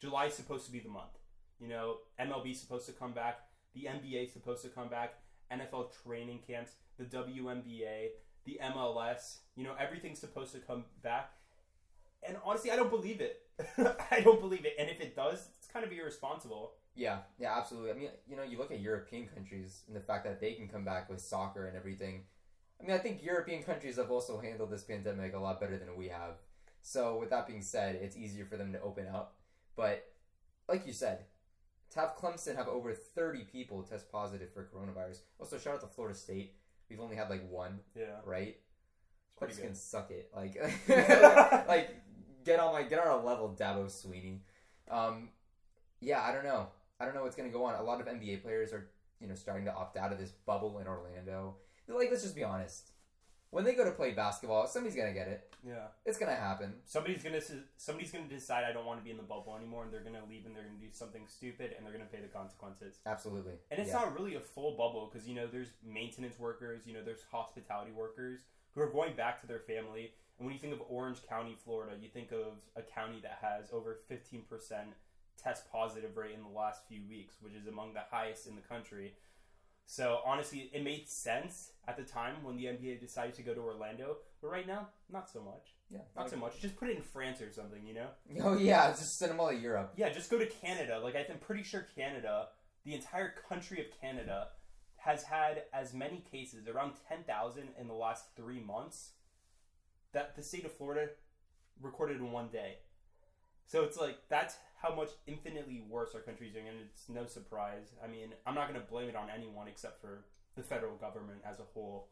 July 0.00 0.26
is 0.26 0.34
supposed 0.34 0.66
to 0.66 0.72
be 0.72 0.80
the 0.80 0.88
month. 0.88 1.18
You 1.60 1.68
know, 1.68 1.98
MLB's 2.20 2.60
supposed 2.60 2.86
to 2.86 2.92
come 2.92 3.12
back, 3.12 3.40
the 3.74 3.84
NBA's 3.84 4.32
supposed 4.32 4.62
to 4.62 4.68
come 4.68 4.88
back, 4.88 5.14
NFL 5.52 5.90
training 6.02 6.40
camps, 6.46 6.72
the 6.98 7.04
WNBA, 7.04 8.08
the 8.44 8.60
MLS, 8.62 9.38
you 9.54 9.64
know, 9.64 9.74
everything's 9.78 10.18
supposed 10.18 10.52
to 10.52 10.58
come 10.58 10.84
back. 11.02 11.30
And 12.28 12.36
honestly, 12.44 12.70
I 12.70 12.76
don't 12.76 12.90
believe 12.90 13.20
it. 13.20 13.42
I 14.10 14.20
don't 14.20 14.40
believe 14.40 14.64
it. 14.64 14.74
And 14.78 14.88
if 14.90 15.00
it 15.00 15.14
does, 15.16 15.48
it's 15.58 15.66
kind 15.66 15.84
of 15.84 15.92
irresponsible. 15.92 16.72
Yeah, 16.94 17.18
yeah, 17.38 17.56
absolutely. 17.56 17.90
I 17.90 17.94
mean, 17.94 18.08
you 18.26 18.36
know, 18.36 18.42
you 18.42 18.58
look 18.58 18.70
at 18.70 18.80
European 18.80 19.26
countries 19.28 19.82
and 19.86 19.94
the 19.94 20.00
fact 20.00 20.24
that 20.24 20.40
they 20.40 20.54
can 20.54 20.68
come 20.68 20.84
back 20.84 21.10
with 21.10 21.20
soccer 21.20 21.66
and 21.66 21.76
everything. 21.76 22.22
I 22.80 22.86
mean, 22.86 22.94
I 22.94 22.98
think 22.98 23.22
European 23.22 23.62
countries 23.62 23.96
have 23.96 24.10
also 24.10 24.38
handled 24.40 24.70
this 24.70 24.82
pandemic 24.84 25.34
a 25.34 25.38
lot 25.38 25.60
better 25.60 25.78
than 25.78 25.96
we 25.96 26.08
have. 26.08 26.36
So, 26.82 27.18
with 27.18 27.30
that 27.30 27.46
being 27.46 27.62
said, 27.62 27.96
it's 27.96 28.16
easier 28.16 28.44
for 28.46 28.56
them 28.56 28.72
to 28.72 28.80
open 28.80 29.06
up. 29.08 29.36
But, 29.76 30.04
like 30.68 30.86
you 30.86 30.92
said, 30.92 31.24
to 31.90 32.00
have 32.00 32.16
Clemson 32.16 32.56
have 32.56 32.68
over 32.68 32.92
30 32.92 33.44
people 33.44 33.82
test 33.82 34.10
positive 34.10 34.52
for 34.52 34.64
coronavirus. 34.74 35.20
Also, 35.38 35.58
shout 35.58 35.74
out 35.74 35.80
to 35.80 35.86
Florida 35.86 36.16
State. 36.16 36.54
We've 36.88 37.00
only 37.00 37.16
had 37.16 37.28
like 37.30 37.50
one, 37.50 37.80
Yeah. 37.94 38.20
right? 38.24 38.56
Clemson 39.40 39.62
can 39.62 39.74
suck 39.74 40.10
it. 40.10 40.30
Like, 40.34 40.56
like 41.68 41.94
get 42.46 42.60
on 42.60 42.72
my 42.72 42.82
get 42.84 42.98
on 43.00 43.08
our 43.08 43.22
level, 43.22 43.54
Dabo 43.58 43.86
Swinney. 43.86 44.38
Um, 44.90 45.28
yeah, 46.00 46.22
I 46.22 46.32
don't 46.32 46.44
know. 46.44 46.68
I 46.98 47.04
don't 47.04 47.14
know 47.14 47.22
what's 47.24 47.36
gonna 47.36 47.50
go 47.50 47.64
on. 47.64 47.74
A 47.74 47.82
lot 47.82 48.00
of 48.00 48.06
NBA 48.06 48.42
players 48.42 48.72
are 48.72 48.88
you 49.20 49.26
know 49.26 49.34
starting 49.34 49.64
to 49.66 49.74
opt 49.74 49.96
out 49.98 50.12
of 50.12 50.18
this 50.18 50.30
bubble 50.30 50.78
in 50.78 50.86
Orlando. 50.86 51.56
Like, 51.88 52.10
let's 52.10 52.22
just 52.22 52.34
be 52.36 52.44
honest. 52.44 52.90
When 53.50 53.64
they 53.64 53.74
go 53.74 53.84
to 53.84 53.92
play 53.92 54.10
basketball, 54.12 54.66
somebody's 54.66 54.96
gonna 54.96 55.12
get 55.12 55.28
it. 55.28 55.54
Yeah. 55.66 55.86
It's 56.04 56.18
gonna 56.18 56.34
happen. 56.34 56.74
Somebody's 56.84 57.22
gonna 57.22 57.40
somebody's 57.76 58.10
gonna 58.12 58.26
decide 58.28 58.64
I 58.64 58.72
don't 58.72 58.84
want 58.86 58.98
to 59.00 59.04
be 59.04 59.10
in 59.10 59.16
the 59.16 59.22
bubble 59.22 59.54
anymore, 59.56 59.84
and 59.84 59.92
they're 59.92 60.00
gonna 60.02 60.22
leave, 60.28 60.46
and 60.46 60.54
they're 60.54 60.64
gonna 60.64 60.78
do 60.80 60.88
something 60.92 61.22
stupid, 61.28 61.74
and 61.76 61.84
they're 61.84 61.92
gonna 61.92 62.04
pay 62.12 62.20
the 62.20 62.28
consequences. 62.28 62.98
Absolutely. 63.06 63.54
And 63.70 63.80
it's 63.80 63.90
Yeah. 63.90 64.00
not 64.00 64.18
really 64.18 64.34
a 64.34 64.40
full 64.40 64.72
bubble 64.76 65.06
because 65.10 65.26
you 65.28 65.34
know 65.34 65.46
there's 65.46 65.68
maintenance 65.84 66.38
workers, 66.38 66.86
you 66.86 66.92
know 66.94 67.02
there's 67.04 67.22
hospitality 67.30 67.92
workers 67.92 68.40
who 68.74 68.80
are 68.82 68.90
going 68.90 69.14
back 69.16 69.40
to 69.40 69.46
their 69.46 69.60
family. 69.60 70.12
And 70.38 70.46
when 70.46 70.54
you 70.54 70.60
think 70.60 70.74
of 70.74 70.82
Orange 70.88 71.18
County, 71.28 71.56
Florida, 71.64 71.96
you 72.00 72.08
think 72.08 72.32
of 72.32 72.58
a 72.76 72.82
county 72.82 73.20
that 73.22 73.38
has 73.40 73.72
over 73.72 73.98
15% 74.10 74.42
test 75.42 75.70
positive 75.70 76.16
rate 76.16 76.34
in 76.34 76.42
the 76.42 76.58
last 76.58 76.82
few 76.88 77.00
weeks, 77.08 77.36
which 77.40 77.54
is 77.54 77.66
among 77.66 77.94
the 77.94 78.02
highest 78.10 78.46
in 78.46 78.54
the 78.54 78.60
country. 78.62 79.14
So 79.86 80.18
honestly, 80.26 80.70
it 80.74 80.82
made 80.82 81.08
sense 81.08 81.70
at 81.86 81.96
the 81.96 82.02
time 82.02 82.42
when 82.42 82.56
the 82.56 82.64
NBA 82.64 83.00
decided 83.00 83.34
to 83.34 83.42
go 83.42 83.54
to 83.54 83.60
Orlando, 83.60 84.16
but 84.42 84.48
right 84.48 84.66
now, 84.66 84.88
not 85.10 85.30
so 85.30 85.40
much. 85.40 85.74
Yeah. 85.90 86.00
Not 86.16 86.28
so 86.28 86.36
much. 86.36 86.60
Just 86.60 86.76
put 86.76 86.88
it 86.90 86.96
in 86.96 87.02
France 87.02 87.40
or 87.40 87.52
something, 87.52 87.86
you 87.86 87.94
know? 87.94 88.08
Oh 88.42 88.56
yeah, 88.56 88.90
just 88.90 89.18
send 89.18 89.30
them 89.30 89.40
all 89.40 89.48
to 89.48 89.54
Europe. 89.54 89.92
Yeah, 89.96 90.10
just 90.10 90.30
go 90.30 90.38
to 90.38 90.46
Canada. 90.46 91.00
Like 91.02 91.14
I'm 91.14 91.38
pretty 91.38 91.62
sure 91.62 91.86
Canada, 91.94 92.48
the 92.84 92.94
entire 92.94 93.34
country 93.48 93.80
of 93.80 93.86
Canada, 94.00 94.48
has 94.96 95.22
had 95.22 95.62
as 95.72 95.94
many 95.94 96.24
cases, 96.32 96.66
around 96.66 96.94
ten 97.08 97.22
thousand 97.22 97.68
in 97.80 97.86
the 97.86 97.94
last 97.94 98.24
three 98.34 98.60
months, 98.60 99.12
that 100.12 100.36
the 100.36 100.42
state 100.42 100.64
of 100.64 100.72
Florida 100.72 101.10
recorded 101.80 102.18
in 102.18 102.32
one 102.32 102.48
day. 102.48 102.78
So 103.66 103.82
it's 103.82 103.98
like 103.98 104.18
that's 104.28 104.56
how 104.80 104.94
much 104.94 105.10
infinitely 105.26 105.82
worse 105.88 106.14
our 106.14 106.20
country's 106.20 106.52
doing, 106.52 106.68
and 106.68 106.78
it's 106.80 107.08
no 107.08 107.26
surprise. 107.26 107.94
I 108.02 108.06
mean, 108.06 108.32
I'm 108.46 108.54
not 108.54 108.68
going 108.68 108.80
to 108.80 108.86
blame 108.86 109.08
it 109.08 109.16
on 109.16 109.28
anyone 109.34 109.68
except 109.68 110.00
for 110.00 110.24
the 110.54 110.62
federal 110.62 110.96
government 110.96 111.40
as 111.44 111.58
a 111.58 111.64
whole. 111.74 112.08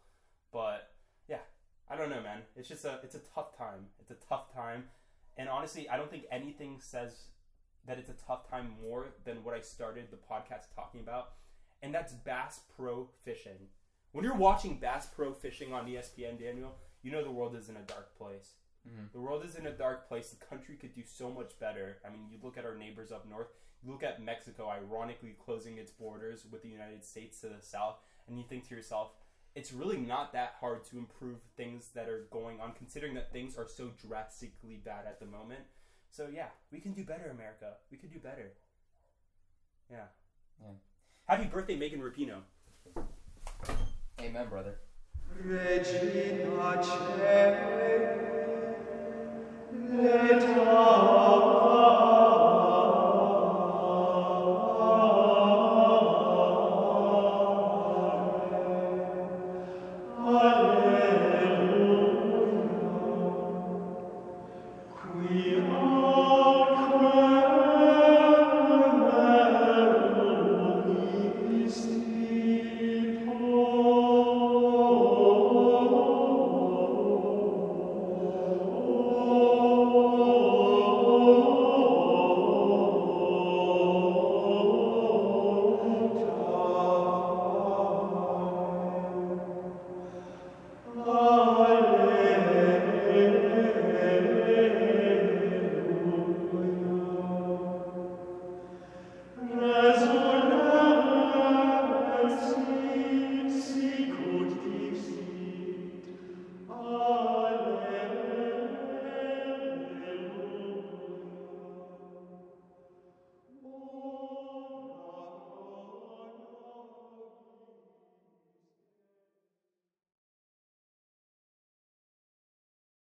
But 0.52 0.90
yeah, 1.28 1.40
I 1.88 1.96
don't 1.96 2.10
know, 2.10 2.22
man. 2.22 2.40
It's 2.56 2.68
just 2.68 2.84
a 2.84 3.00
it's 3.02 3.14
a 3.14 3.20
tough 3.34 3.57
time. 3.57 3.87
It's 4.00 4.11
a 4.11 4.16
tough 4.28 4.52
time, 4.52 4.85
and 5.37 5.48
honestly, 5.48 5.88
I 5.88 5.96
don't 5.96 6.11
think 6.11 6.24
anything 6.30 6.78
says 6.80 7.28
that 7.87 7.98
it's 7.98 8.09
a 8.09 8.26
tough 8.26 8.48
time 8.48 8.72
more 8.83 9.09
than 9.24 9.44
what 9.44 9.54
I 9.54 9.61
started 9.61 10.07
the 10.11 10.16
podcast 10.16 10.74
talking 10.74 11.00
about, 11.00 11.33
and 11.83 11.94
that's 11.94 12.12
bass 12.12 12.61
pro 12.76 13.09
fishing. 13.24 13.68
When 14.14 14.22
you're 14.22 14.37
watching 14.37 14.79
bass 14.79 15.07
pro 15.07 15.33
fishing 15.33 15.72
on 15.72 15.88
ESPN, 15.88 16.38
Daniel, 16.38 16.77
you 17.03 17.11
know 17.11 17.24
the 17.24 17.33
world 17.33 17.57
is 17.57 17.68
in 17.68 17.77
a 17.77 17.81
dark 17.81 18.16
place. 18.16 18.53
Mm-hmm. 18.88 19.07
The 19.12 19.20
world 19.20 19.44
is 19.44 19.57
in 19.57 19.66
a 19.66 19.72
dark 19.72 20.07
place. 20.07 20.31
The 20.31 20.46
country 20.46 20.77
could 20.77 20.94
do 20.94 21.03
so 21.05 21.33
much 21.33 21.59
better. 21.59 21.96
I 22.07 22.11
mean, 22.11 22.29
you 22.31 22.38
look 22.40 22.57
at 22.57 22.64
our 22.64 22.77
neighbors 22.77 23.11
up 23.11 23.29
north. 23.29 23.48
You 23.83 23.90
look 23.90 24.05
at 24.05 24.22
Mexico, 24.22 24.70
ironically 24.70 25.35
closing 25.44 25.79
its 25.79 25.90
borders 25.90 26.46
with 26.48 26.62
the 26.62 26.68
United 26.68 27.05
States 27.05 27.40
to 27.40 27.48
the 27.48 27.61
south, 27.61 27.96
and 28.29 28.38
you 28.38 28.44
think 28.48 28.68
to 28.68 28.74
yourself, 28.77 29.11
it's 29.57 29.72
really 29.72 29.96
not 29.96 30.33
that 30.33 30.55
hard 30.61 30.85
to 30.85 30.98
improve 30.98 31.38
things 31.57 31.88
that 31.96 32.09
are 32.09 32.29
going 32.31 32.61
on, 32.61 32.70
considering 32.79 33.14
that 33.14 33.33
things 33.33 33.59
are 33.59 33.66
so 33.66 33.90
drastically 34.00 34.81
bad 34.85 35.07
at 35.09 35.18
the 35.18 35.27
moment. 35.27 35.62
So 36.11 36.29
yeah, 36.33 36.50
we 36.70 36.79
can 36.79 36.92
do 36.92 37.03
better, 37.03 37.33
America. 37.33 37.72
We 37.90 37.98
can 37.98 38.11
do 38.11 38.20
better. 38.20 38.53
Yeah. 39.90 40.07
Yeah. 40.61 40.74
Happy 41.27 41.46
birthday, 41.46 41.74
Megan 41.74 42.00
Rapinoe. 42.00 42.42
Amen, 44.24 44.48
brother. 44.48 44.78
Regina 45.37 46.80
Leta 49.90 51.73